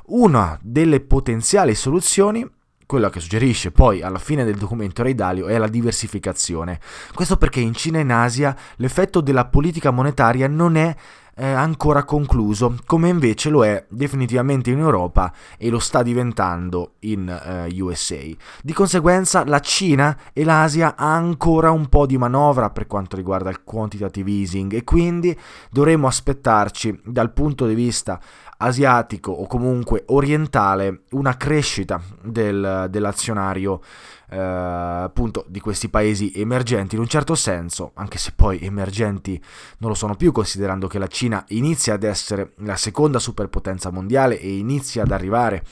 Una 0.07 0.57
delle 0.61 0.99
potenziali 0.99 1.73
soluzioni 1.73 2.47
quella 2.85 3.09
che 3.09 3.19
suggerisce 3.19 3.71
poi 3.71 4.01
alla 4.01 4.19
fine 4.19 4.43
del 4.43 4.55
documento 4.55 5.03
Ray 5.03 5.15
Dalio 5.15 5.47
è 5.47 5.57
la 5.57 5.67
diversificazione. 5.67 6.79
Questo 7.13 7.37
perché 7.37 7.59
in 7.59 7.73
Cina 7.73 7.97
e 7.97 8.01
in 8.01 8.11
Asia 8.11 8.55
l'effetto 8.77 9.21
della 9.21 9.45
politica 9.45 9.91
monetaria 9.91 10.47
non 10.47 10.75
è 10.75 10.95
eh, 11.37 11.51
ancora 11.51 12.03
concluso, 12.03 12.77
come 12.85 13.09
invece 13.09 13.49
lo 13.49 13.65
è 13.65 13.85
definitivamente 13.89 14.71
in 14.71 14.79
Europa 14.79 15.33
e 15.57 15.69
lo 15.69 15.79
sta 15.79 16.01
diventando 16.01 16.93
in 16.99 17.27
eh, 17.27 17.81
USA. 17.81 18.21
Di 18.61 18.73
conseguenza 18.73 19.43
la 19.45 19.59
Cina 19.59 20.17
e 20.31 20.43
l'Asia 20.43 20.95
ha 20.95 21.13
ancora 21.13 21.71
un 21.71 21.87
po' 21.87 22.05
di 22.05 22.17
manovra 22.17 22.69
per 22.69 22.87
quanto 22.87 23.15
riguarda 23.15 23.49
il 23.49 23.63
quantitative 23.63 24.31
easing 24.31 24.73
e 24.73 24.83
quindi 24.83 25.37
dovremo 25.69 26.07
aspettarci 26.07 27.01
dal 27.03 27.33
punto 27.33 27.67
di 27.67 27.75
vista 27.75 28.19
asiatico 28.57 29.31
o 29.31 29.47
comunque 29.47 30.03
orientale 30.07 31.03
una 31.11 31.37
crescita 31.37 32.01
del, 32.21 32.87
dell'azionario 32.89 33.81
eh, 34.29 34.37
appunto 34.37 35.45
di 35.47 35.59
questi 35.59 35.89
paesi 35.89 36.31
emergenti 36.35 36.95
in 36.95 37.01
un 37.01 37.07
certo 37.07 37.35
senso, 37.35 37.91
anche 37.95 38.17
se 38.17 38.31
poi 38.35 38.59
emergenti 38.61 39.41
non 39.79 39.89
lo 39.89 39.95
sono 39.95 40.15
più 40.15 40.31
considerando 40.31 40.87
che 40.87 40.99
la 40.99 41.07
Cina 41.07 41.43
inizia 41.49 41.93
ad 41.93 42.03
essere 42.03 42.53
la 42.57 42.75
seconda 42.75 43.19
superpotenza 43.19 43.91
mondiale 43.91 44.39
e 44.39 44.57
inizia 44.57 45.03
ad 45.03 45.11
arrivare 45.11 45.63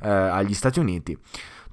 eh, 0.00 0.08
agli 0.08 0.54
Stati 0.54 0.78
Uniti. 0.78 1.18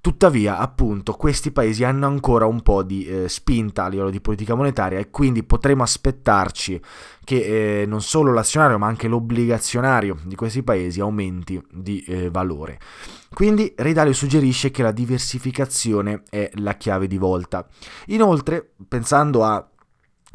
Tuttavia, 0.04 0.58
appunto, 0.58 1.14
questi 1.14 1.54
paesi 1.54 1.86
hanno 1.86 2.08
ancora 2.08 2.46
un 2.46 2.62
po' 2.62 2.84
di 2.84 3.06
eh, 3.06 3.30
spinta 3.30 3.86
a 3.86 3.88
livello 3.88 4.10
di 4.10 4.20
politica 4.20 4.54
monetaria 4.54 5.00
e 5.00 5.10
quindi 5.10 5.44
potremo 5.44 5.82
aspettarci 5.82 6.82
che 7.24 7.84
eh, 7.84 7.86
non 7.86 8.02
solo 8.02 8.34
l'azionario 8.34 8.78
ma 8.78 8.88
anche 8.88 9.08
l'obbligazionario 9.08 10.18
di 10.26 10.36
questi 10.36 10.62
paesi 10.62 11.00
aumenti 11.00 11.66
di 11.72 12.02
eh, 12.02 12.30
valore. 12.30 12.80
Quindi 13.34 13.74
Ridalio 13.78 14.12
suggerisce 14.12 14.72
che 14.72 14.84
la 14.84 14.92
diversificazione 14.92 16.24
è 16.30 16.52
la 16.56 16.74
chiave 16.74 17.08
di 17.08 17.18
volta. 17.18 17.66
Inoltre, 18.08 18.74
pensando 18.86 19.46
a 19.46 19.66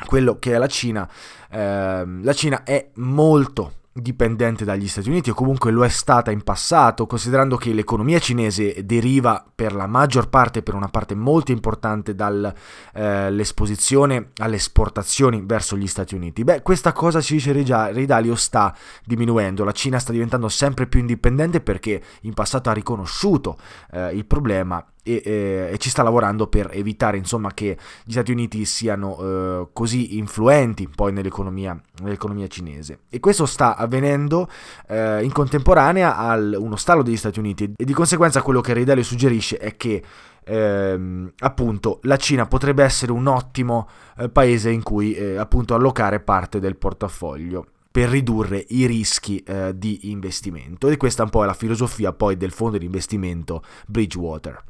quello 0.07 0.38
che 0.38 0.54
è 0.54 0.57
la 0.57 0.66
Cina, 0.66 1.07
ehm, 1.50 2.24
la 2.24 2.33
Cina 2.33 2.62
è 2.62 2.88
molto 2.94 3.74
dipendente 3.92 4.64
dagli 4.64 4.87
Stati 4.87 5.09
Uniti 5.09 5.31
o 5.31 5.35
comunque 5.35 5.70
lo 5.70 5.85
è 5.85 5.88
stata 5.88 6.31
in 6.31 6.42
passato, 6.42 7.07
considerando 7.07 7.57
che 7.57 7.72
l'economia 7.72 8.18
cinese 8.18 8.85
deriva 8.85 9.44
per 9.53 9.74
la 9.74 9.87
maggior 9.87 10.29
parte, 10.29 10.62
per 10.62 10.74
una 10.74 10.88
parte 10.88 11.14
molto 11.14 11.53
importante 11.53 12.14
dall'esposizione 12.14 14.16
eh, 14.16 14.27
alle 14.37 14.57
esportazioni 14.57 15.42
verso 15.44 15.77
gli 15.77 15.87
Stati 15.87 16.14
Uniti. 16.14 16.44
Beh, 16.44 16.62
questa 16.62 16.92
cosa 16.92 17.20
ci 17.20 17.35
dice 17.35 17.53
Ridalio 17.53 18.37
sta 18.37 18.74
diminuendo, 19.05 19.64
la 19.64 19.72
Cina 19.72 19.98
sta 19.98 20.12
diventando 20.12 20.48
sempre 20.48 20.87
più 20.87 21.01
indipendente 21.01 21.61
perché 21.61 22.03
in 22.22 22.35
passato 22.35 22.70
ha 22.70 22.72
riconosciuto 22.72 23.59
eh, 23.90 24.14
il 24.14 24.27
problema 24.27 24.85
e, 25.09 25.23
e, 25.25 25.68
e, 25.73 25.79
ci 25.79 25.88
sta 25.88 26.03
lavorando 26.03 26.47
per 26.49 26.71
evitare 26.73 27.16
insomma 27.16 27.53
che 27.55 27.77
gli 28.05 28.12
Stati 28.12 28.31
Uniti 28.31 28.64
siano 28.66 29.18
eh, 29.18 29.68
così 29.73 30.18
influenti 30.18 30.88
poi 30.94 31.12
nell'economia, 31.12 31.81
nell'economia, 32.03 32.47
cinese. 32.47 33.01
E 33.09 33.21
questo 33.21 33.47
sta 33.47 33.77
avvenendo 33.77 34.49
eh, 34.87 35.23
in 35.23 35.33
contemporanea 35.33 36.16
a 36.16 36.37
uno 36.37 36.77
stallo 36.77 37.03
degli 37.03 37.16
Stati 37.16 37.38
Uniti. 37.38 37.73
E 37.77 37.85
di 37.85 37.92
conseguenza 37.94 38.42
quello 38.42 38.61
che 38.61 38.75
Reidelli 38.75 39.03
suggerisce 39.03 39.57
è 39.57 39.77
che 39.77 40.03
ehm, 40.44 41.33
appunto 41.38 42.01
la 42.03 42.16
Cina 42.16 42.47
potrebbe 42.47 42.85
essere 42.85 43.12
un 43.12 43.27
ottimo 43.27 43.88
eh, 44.18 44.29
paese 44.29 44.71
in 44.71 44.83
cui 44.83 45.14
eh, 45.14 45.37
appunto 45.37 45.75
allocare 45.75 46.21
parte 46.21 46.61
del 46.61 46.77
portafoglio 46.77 47.66
per 47.90 48.11
ridurre 48.11 48.64
i 48.68 48.87
rischi 48.87 49.38
eh, 49.38 49.73
di 49.75 50.11
investimento. 50.11 50.88
E 50.88 50.97
questa 50.97 51.23
un 51.23 51.31
po' 51.31 51.42
è 51.42 51.47
la 51.47 51.55
filosofia 51.55 52.12
poi 52.12 52.37
del 52.37 52.53
fondo 52.53 52.77
di 52.79 52.85
investimento 52.85 53.62
Bridgewater 53.87 54.62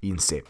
in 0.00 0.18
sé. 0.18 0.42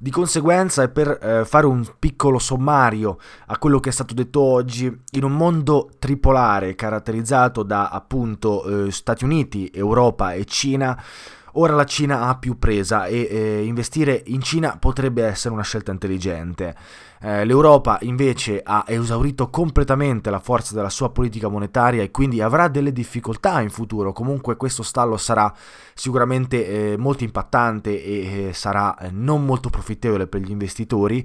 Di 0.00 0.10
conseguenza, 0.10 0.84
e 0.84 0.90
per 0.90 1.18
eh, 1.20 1.44
fare 1.44 1.66
un 1.66 1.84
piccolo 1.98 2.38
sommario 2.38 3.18
a 3.46 3.58
quello 3.58 3.80
che 3.80 3.88
è 3.88 3.92
stato 3.92 4.14
detto 4.14 4.40
oggi, 4.40 4.84
in 5.12 5.24
un 5.24 5.32
mondo 5.32 5.90
tripolare 5.98 6.76
caratterizzato 6.76 7.64
da 7.64 7.88
appunto 7.88 8.86
eh, 8.86 8.92
Stati 8.92 9.24
Uniti, 9.24 9.68
Europa 9.74 10.34
e 10.34 10.44
Cina, 10.44 10.96
ora 11.58 11.74
la 11.74 11.84
Cina 11.84 12.28
ha 12.28 12.36
più 12.36 12.58
presa 12.58 13.06
e 13.06 13.28
eh, 13.30 13.64
investire 13.64 14.22
in 14.26 14.40
Cina 14.40 14.76
potrebbe 14.78 15.24
essere 15.24 15.52
una 15.54 15.62
scelta 15.62 15.90
intelligente. 15.90 16.74
Eh, 17.20 17.44
L'Europa 17.44 17.98
invece 18.02 18.60
ha 18.64 18.84
esaurito 18.86 19.50
completamente 19.50 20.30
la 20.30 20.38
forza 20.38 20.74
della 20.74 20.88
sua 20.88 21.10
politica 21.10 21.48
monetaria 21.48 22.02
e 22.02 22.10
quindi 22.10 22.40
avrà 22.40 22.68
delle 22.68 22.92
difficoltà 22.92 23.60
in 23.60 23.70
futuro. 23.70 24.12
Comunque 24.12 24.56
questo 24.56 24.82
stallo 24.82 25.16
sarà 25.16 25.52
sicuramente 25.94 26.92
eh, 26.92 26.96
molto 26.96 27.24
impattante 27.24 28.02
e 28.02 28.48
eh, 28.48 28.52
sarà 28.52 28.96
eh, 28.96 29.10
non 29.10 29.44
molto 29.44 29.68
profittevole 29.68 30.28
per 30.28 30.40
gli 30.42 30.50
investitori 30.50 31.24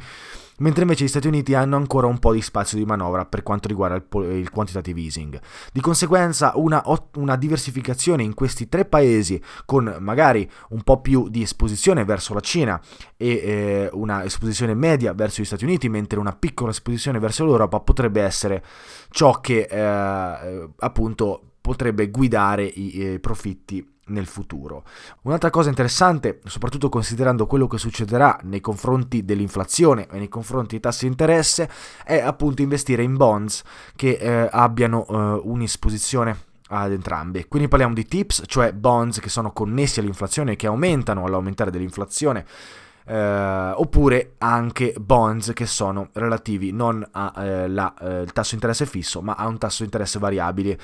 mentre 0.59 0.83
invece 0.83 1.05
gli 1.05 1.07
Stati 1.07 1.27
Uniti 1.27 1.53
hanno 1.53 1.75
ancora 1.75 2.07
un 2.07 2.19
po' 2.19 2.33
di 2.33 2.41
spazio 2.41 2.77
di 2.77 2.85
manovra 2.85 3.25
per 3.25 3.43
quanto 3.43 3.67
riguarda 3.67 3.95
il, 3.95 4.31
il 4.31 4.49
quantitative 4.49 4.99
easing. 4.99 5.39
Di 5.71 5.81
conseguenza 5.81 6.53
una, 6.55 6.83
una 7.15 7.35
diversificazione 7.35 8.23
in 8.23 8.33
questi 8.33 8.67
tre 8.69 8.85
paesi 8.85 9.41
con 9.65 9.95
magari 9.99 10.49
un 10.69 10.81
po' 10.83 11.01
più 11.01 11.29
di 11.29 11.41
esposizione 11.41 12.05
verso 12.05 12.33
la 12.33 12.39
Cina 12.39 12.79
e 13.17 13.27
eh, 13.27 13.89
una 13.93 14.23
esposizione 14.23 14.73
media 14.73 15.13
verso 15.13 15.41
gli 15.41 15.45
Stati 15.45 15.63
Uniti, 15.63 15.89
mentre 15.89 16.19
una 16.19 16.33
piccola 16.33 16.71
esposizione 16.71 17.19
verso 17.19 17.45
l'Europa 17.45 17.79
potrebbe 17.79 18.21
essere 18.21 18.63
ciò 19.09 19.39
che 19.39 19.67
eh, 19.69 20.69
appunto 20.77 21.41
potrebbe 21.61 22.09
guidare 22.09 22.65
i, 22.65 23.11
i 23.13 23.19
profitti 23.19 23.92
nel 24.07 24.25
futuro. 24.25 24.83
Un'altra 25.21 25.49
cosa 25.49 25.69
interessante, 25.69 26.41
soprattutto 26.45 26.89
considerando 26.89 27.45
quello 27.45 27.67
che 27.67 27.77
succederà 27.77 28.37
nei 28.43 28.59
confronti 28.59 29.23
dell'inflazione 29.23 30.07
e 30.09 30.17
nei 30.17 30.29
confronti 30.29 30.71
dei 30.71 30.79
tassi 30.79 31.05
di 31.05 31.11
interesse, 31.11 31.69
è 32.03 32.19
appunto 32.19 32.61
investire 32.61 33.03
in 33.03 33.15
bonds 33.15 33.63
che 33.95 34.17
eh, 34.19 34.49
abbiano 34.51 35.05
eh, 35.07 35.41
un'esposizione 35.43 36.51
ad 36.69 36.91
entrambe. 36.91 37.47
Quindi 37.47 37.67
parliamo 37.67 37.93
di 37.93 38.05
tips, 38.05 38.43
cioè 38.47 38.73
bonds 38.73 39.19
che 39.19 39.29
sono 39.29 39.51
connessi 39.51 39.99
all'inflazione 39.99 40.53
e 40.53 40.55
che 40.55 40.67
aumentano 40.67 41.25
all'aumentare 41.25 41.71
dell'inflazione. 41.71 42.45
Eh, 43.05 43.73
oppure 43.75 44.35
anche 44.37 44.93
bonds 44.97 45.51
che 45.53 45.65
sono 45.65 46.09
relativi 46.13 46.71
non 46.71 47.05
al 47.11 47.93
eh, 48.01 48.21
eh, 48.21 48.25
tasso 48.31 48.51
di 48.51 48.55
interesse 48.55 48.85
fisso 48.85 49.21
ma 49.21 49.33
a 49.33 49.45
un 49.47 49.57
tasso 49.57 49.79
di 49.79 49.85
interesse 49.85 50.19
variabile 50.19 50.79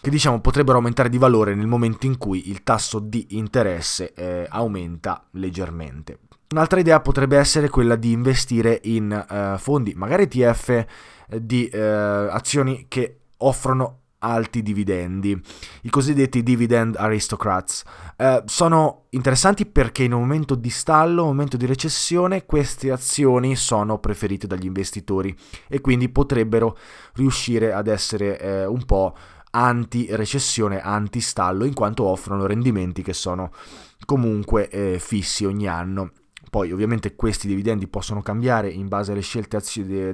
che 0.00 0.08
diciamo 0.08 0.40
potrebbero 0.40 0.78
aumentare 0.78 1.10
di 1.10 1.18
valore 1.18 1.54
nel 1.54 1.66
momento 1.66 2.06
in 2.06 2.16
cui 2.16 2.48
il 2.48 2.62
tasso 2.62 3.00
di 3.00 3.26
interesse 3.30 4.14
eh, 4.14 4.46
aumenta 4.48 5.26
leggermente. 5.32 6.20
Un'altra 6.50 6.80
idea 6.80 7.00
potrebbe 7.00 7.36
essere 7.36 7.68
quella 7.68 7.96
di 7.96 8.12
investire 8.12 8.80
in 8.84 9.12
eh, 9.12 9.56
fondi, 9.58 9.92
magari 9.94 10.22
ETF, 10.22 10.68
eh, 10.68 10.86
di 11.44 11.68
azioni 11.70 12.86
che 12.88 13.18
offrono 13.38 13.98
alti 14.20 14.62
dividendi, 14.62 15.40
i 15.82 15.90
cosiddetti 15.90 16.42
dividend 16.42 16.96
aristocrats. 16.96 17.84
Eh, 18.16 18.42
sono 18.46 19.06
interessanti 19.10 19.66
perché 19.66 20.04
in 20.04 20.12
un 20.12 20.20
momento 20.20 20.54
di 20.54 20.70
stallo, 20.70 21.22
un 21.22 21.28
momento 21.28 21.56
di 21.56 21.66
recessione, 21.66 22.46
queste 22.46 22.90
azioni 22.90 23.56
sono 23.56 23.98
preferite 23.98 24.46
dagli 24.46 24.66
investitori 24.66 25.34
e 25.68 25.80
quindi 25.80 26.08
potrebbero 26.08 26.76
riuscire 27.14 27.72
ad 27.72 27.86
essere 27.86 28.38
eh, 28.40 28.66
un 28.66 28.84
po' 28.84 29.14
anti-recessione, 29.50 30.80
anti-stallo, 30.80 31.64
in 31.64 31.74
quanto 31.74 32.04
offrono 32.04 32.46
rendimenti 32.46 33.02
che 33.02 33.12
sono 33.12 33.50
comunque 34.04 34.68
eh, 34.68 34.98
fissi 34.98 35.44
ogni 35.44 35.66
anno. 35.66 36.10
Poi 36.50 36.72
ovviamente 36.72 37.14
questi 37.14 37.46
dividendi 37.46 37.86
possono 37.88 38.22
cambiare 38.22 38.70
in 38.70 38.88
base 38.88 39.12
alle 39.12 39.20
scelte 39.20 39.56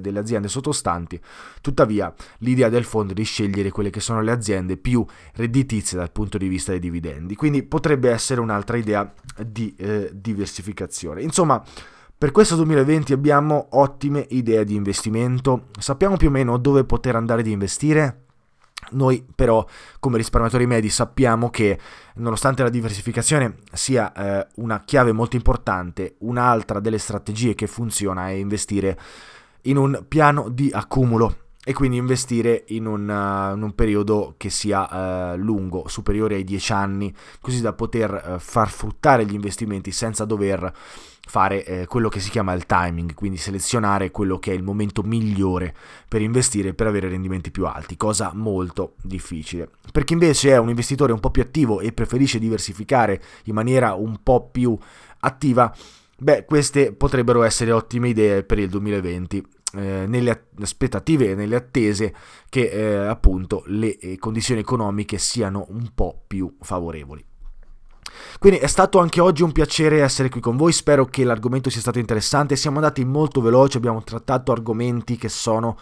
delle 0.01 0.19
aziende 0.19 0.49
sottostanti, 0.49 1.21
tuttavia 1.61 2.13
l'idea 2.39 2.69
del 2.69 2.85
fondo 2.85 3.13
è 3.13 3.15
di 3.15 3.25
scegliere 3.25 3.71
quelle 3.71 3.91
che 3.91 4.01
sono 4.01 4.21
le 4.23 4.33
aziende 4.33 4.77
più 4.77 5.05
redditizie 5.35 5.99
dal 5.99 6.11
punto 6.11 6.39
di 6.39 6.49
vista 6.49 6.71
dei 6.71 6.81
dividendi, 6.81 7.35
quindi 7.37 7.63
potrebbe 7.63 8.11
essere 8.11 8.41
un'altra 8.41 8.77
idea 8.77 9.13
di 9.47 9.75
eh, 9.77 10.11
diversificazione. 10.13 11.23
Insomma, 11.23 11.63
per 12.17 12.31
questo 12.31 12.55
2020 12.57 13.13
abbiamo 13.13 13.69
ottime 13.73 14.25
idee 14.31 14.65
di 14.65 14.75
investimento, 14.75 15.67
sappiamo 15.79 16.17
più 16.17 16.29
o 16.29 16.31
meno 16.31 16.57
dove 16.59 16.85
poter 16.85 17.17
andare 17.17 17.43
ad 17.43 17.49
investire, 17.49 18.24
noi 18.91 19.25
però 19.35 19.67
come 19.99 20.19
risparmiatori 20.19 20.67
medi 20.67 20.89
sappiamo 20.89 21.51
che 21.51 21.79
nonostante 22.17 22.63
la 22.63 22.69
diversificazione 22.69 23.57
sia 23.73 24.13
eh, 24.13 24.47
una 24.57 24.83
chiave 24.85 25.13
molto 25.13 25.37
importante, 25.37 26.17
un'altra 26.19 26.81
delle 26.81 26.99
strategie 26.99 27.55
che 27.55 27.67
funziona 27.67 28.29
è 28.29 28.33
investire 28.33 28.99
in 29.63 29.77
un 29.77 30.05
piano 30.07 30.49
di 30.49 30.71
accumulo 30.73 31.44
e 31.65 31.73
quindi 31.73 31.97
investire 31.97 32.65
in 32.69 32.87
un, 32.87 33.09
uh, 33.09 33.57
in 33.57 33.63
un 33.63 33.75
periodo 33.75 34.35
che 34.37 34.51
sia 34.51 35.33
uh, 35.33 35.37
lungo, 35.37 35.89
superiore 35.89 36.37
ai 36.37 36.45
10 36.45 36.73
anni, 36.73 37.15
così 37.41 37.63
da 37.63 37.73
poter 37.73 38.35
uh, 38.35 38.39
far 38.39 38.69
fruttare 38.71 39.25
gli 39.25 39.35
investimenti 39.35 39.91
senza 39.91 40.25
dover 40.25 40.73
fare 41.27 41.65
eh, 41.65 41.87
quello 41.87 42.09
che 42.09 42.21
si 42.21 42.31
chiama 42.31 42.53
il 42.53 42.67
timing, 42.67 43.15
quindi 43.15 43.39
selezionare 43.39 44.11
quello 44.11 44.39
che 44.39 44.53
è 44.53 44.55
il 44.55 44.63
momento 44.63 45.03
migliore 45.03 45.75
per 46.07 46.21
investire 46.21 46.75
per 46.75 46.87
avere 46.87 47.09
rendimenti 47.09 47.51
più 47.51 47.67
alti, 47.67 47.97
cosa 47.97 48.33
molto 48.35 48.95
difficile. 49.03 49.71
Per 49.91 50.05
chi 50.05 50.13
invece 50.13 50.51
è 50.51 50.59
un 50.59 50.69
investitore 50.69 51.13
un 51.13 51.21
po' 51.21 51.31
più 51.31 51.43
attivo 51.43 51.81
e 51.81 51.93
preferisce 51.93 52.39
diversificare 52.39 53.23
in 53.45 53.55
maniera 53.55 53.95
un 53.95 54.19
po' 54.23 54.49
più 54.51 54.77
attiva, 55.21 55.75
beh, 56.19 56.45
queste 56.45 56.93
potrebbero 56.93 57.43
essere 57.43 57.73
ottime 57.73 58.11
idee 58.11 58.43
per 58.45 58.59
il 58.59 58.69
2020. 58.69 59.54
Eh, 59.77 60.07
nelle 60.07 60.51
aspettative 60.61 61.31
e 61.31 61.35
nelle 61.35 61.57
attese 61.57 62.15
che 62.49 62.69
eh, 62.69 63.07
appunto 63.07 63.65
le 63.67 63.99
eh, 63.99 64.19
condizioni 64.19 64.61
economiche 64.61 65.19
siano 65.19 65.67
un 65.71 65.91
po' 65.93 66.23
più 66.29 66.57
favorevoli. 66.61 67.25
Quindi 68.39 68.61
è 68.61 68.69
stato 68.69 69.01
anche 69.01 69.21
oggi 69.21 69.43
un 69.43 69.51
piacere 69.51 70.01
essere 70.01 70.29
qui 70.29 70.41
con 70.41 70.57
voi, 70.57 70.73
spero 70.73 71.07
che 71.07 71.25
l'argomento 71.25 71.71
sia 71.71 71.81
stato 71.81 71.99
interessante, 71.99 72.55
siamo 72.55 72.77
andati 72.77 73.05
molto 73.05 73.41
veloci, 73.41 73.77
abbiamo 73.77 74.05
trattato 74.05 74.53
argomenti 74.53 75.17
che 75.17 75.29
sono 75.29 75.77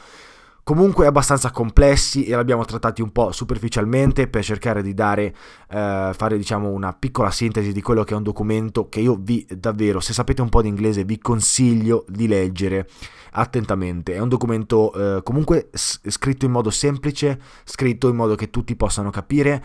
comunque 0.64 1.06
abbastanza 1.06 1.50
complessi 1.50 2.24
e 2.24 2.34
l'abbiamo 2.34 2.64
trattati 2.64 3.02
un 3.02 3.10
po' 3.10 3.32
superficialmente 3.32 4.28
per 4.28 4.44
cercare 4.44 4.82
di 4.82 4.94
dare, 4.94 5.34
eh, 5.68 6.12
fare 6.14 6.36
diciamo 6.36 6.68
una 6.68 6.92
piccola 6.92 7.30
sintesi 7.30 7.72
di 7.72 7.82
quello 7.82 8.04
che 8.04 8.14
è 8.14 8.16
un 8.16 8.22
documento 8.22 8.88
che 8.88 9.00
io 9.00 9.16
vi 9.18 9.46
davvero, 9.56 10.00
se 10.00 10.12
sapete 10.12 10.42
un 10.42 10.48
po' 10.48 10.62
di 10.62 10.68
inglese, 10.68 11.04
vi 11.04 11.18
consiglio 11.18 12.04
di 12.08 12.28
leggere 12.28 12.88
attentamente. 13.32 14.14
È 14.14 14.18
un 14.18 14.28
documento 14.28 14.92
eh, 14.92 15.22
comunque 15.22 15.68
s- 15.72 16.00
scritto 16.08 16.44
in 16.44 16.52
modo 16.52 16.70
semplice, 16.70 17.40
scritto 17.64 18.08
in 18.08 18.16
modo 18.16 18.34
che 18.34 18.50
tutti 18.50 18.76
possano 18.76 19.10
capire 19.10 19.62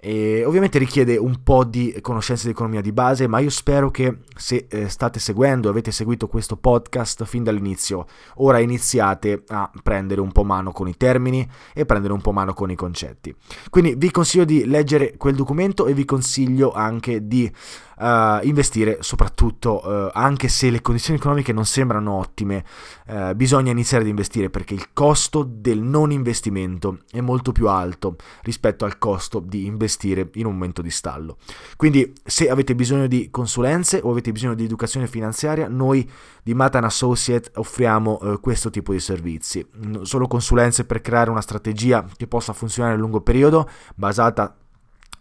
e 0.00 0.44
ovviamente 0.44 0.78
richiede 0.78 1.16
un 1.16 1.42
po' 1.42 1.64
di 1.64 1.96
conoscenze 2.00 2.44
di 2.44 2.52
economia 2.52 2.80
di 2.80 2.92
base, 2.92 3.26
ma 3.26 3.40
io 3.40 3.50
spero 3.50 3.90
che 3.90 4.18
se 4.36 4.66
eh, 4.68 4.88
state 4.88 5.18
seguendo, 5.18 5.68
avete 5.68 5.90
seguito 5.90 6.28
questo 6.28 6.56
podcast 6.56 7.24
fin 7.24 7.42
dall'inizio, 7.42 8.06
ora 8.36 8.60
iniziate 8.60 9.42
a 9.48 9.70
prendere 9.82 10.20
un 10.20 10.30
po' 10.30 10.44
mano 10.44 10.70
con 10.70 10.86
i 10.86 10.96
termini 10.96 11.46
e 11.74 11.84
prendere 11.84 12.12
un 12.12 12.20
po' 12.20 12.32
mano 12.32 12.54
con 12.54 12.70
i 12.70 12.76
concetti. 12.76 13.34
Quindi 13.70 13.94
vi 13.96 14.10
consiglio 14.12 14.44
di 14.44 14.66
leggere 14.66 15.16
quel 15.16 15.34
documento 15.34 15.86
e 15.86 15.94
vi 15.94 16.04
consiglio 16.04 16.72
anche 16.72 17.26
di 17.26 17.50
uh, 17.98 18.46
investire 18.46 18.98
soprattutto 19.00 19.86
uh, 19.86 20.10
anche 20.12 20.48
se 20.48 20.70
le 20.70 20.80
condizioni 20.80 21.18
economiche 21.18 21.52
non 21.52 21.66
sembrano 21.66 22.12
ottime 22.12 22.64
uh, 23.08 23.34
bisogna 23.34 23.70
iniziare 23.70 24.04
ad 24.04 24.08
investire 24.08 24.50
perché 24.50 24.74
il 24.74 24.92
costo 24.92 25.44
del 25.48 25.80
non 25.80 26.10
investimento 26.10 26.98
è 27.10 27.20
molto 27.20 27.52
più 27.52 27.68
alto 27.68 28.16
rispetto 28.42 28.84
al 28.84 28.98
costo 28.98 29.40
di 29.40 29.66
investire 29.66 30.30
in 30.34 30.46
un 30.46 30.52
momento 30.52 30.82
di 30.82 30.90
stallo. 30.90 31.36
Quindi 31.76 32.12
se 32.24 32.48
avete 32.48 32.74
bisogno 32.74 33.06
di 33.06 33.28
consulenze 33.30 34.00
o 34.02 34.10
avete 34.10 34.32
bisogno 34.32 34.54
di 34.54 34.64
educazione 34.64 35.06
finanziaria 35.06 35.68
noi 35.68 36.08
di 36.42 36.54
Matan 36.54 36.84
Associate 36.84 37.50
offriamo 37.54 38.38
questo 38.40 38.70
tipo 38.70 38.92
di 38.92 39.00
servizi. 39.00 39.66
Solo 40.02 40.26
consulenze 40.26 40.84
per 40.84 41.00
creare 41.00 41.30
una 41.30 41.40
strategia 41.40 42.04
che 42.16 42.26
possa 42.26 42.52
funzionare 42.52 42.94
a 42.94 42.98
lungo 42.98 43.20
periodo 43.20 43.68
basata 43.94 44.56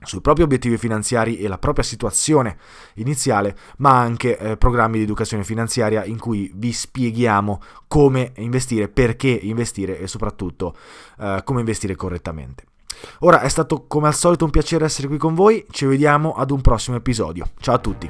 sui 0.03 0.21
propri 0.21 0.43
obiettivi 0.43 0.77
finanziari 0.77 1.37
e 1.37 1.47
la 1.47 1.57
propria 1.57 1.83
situazione 1.83 2.57
iniziale, 2.95 3.55
ma 3.77 3.97
anche 3.97 4.37
eh, 4.37 4.57
programmi 4.57 4.97
di 4.97 5.03
educazione 5.03 5.43
finanziaria 5.43 6.03
in 6.05 6.19
cui 6.19 6.51
vi 6.55 6.71
spieghiamo 6.71 7.61
come 7.87 8.31
investire, 8.37 8.87
perché 8.87 9.29
investire 9.29 9.99
e 9.99 10.07
soprattutto 10.07 10.75
eh, 11.19 11.41
come 11.43 11.59
investire 11.59 11.95
correttamente. 11.95 12.63
Ora 13.19 13.41
è 13.41 13.49
stato 13.49 13.85
come 13.87 14.07
al 14.07 14.15
solito 14.15 14.45
un 14.45 14.51
piacere 14.51 14.85
essere 14.85 15.07
qui 15.07 15.17
con 15.17 15.35
voi, 15.35 15.65
ci 15.69 15.85
vediamo 15.85 16.33
ad 16.33 16.51
un 16.51 16.61
prossimo 16.61 16.97
episodio. 16.97 17.49
Ciao 17.59 17.75
a 17.75 17.79
tutti! 17.79 18.09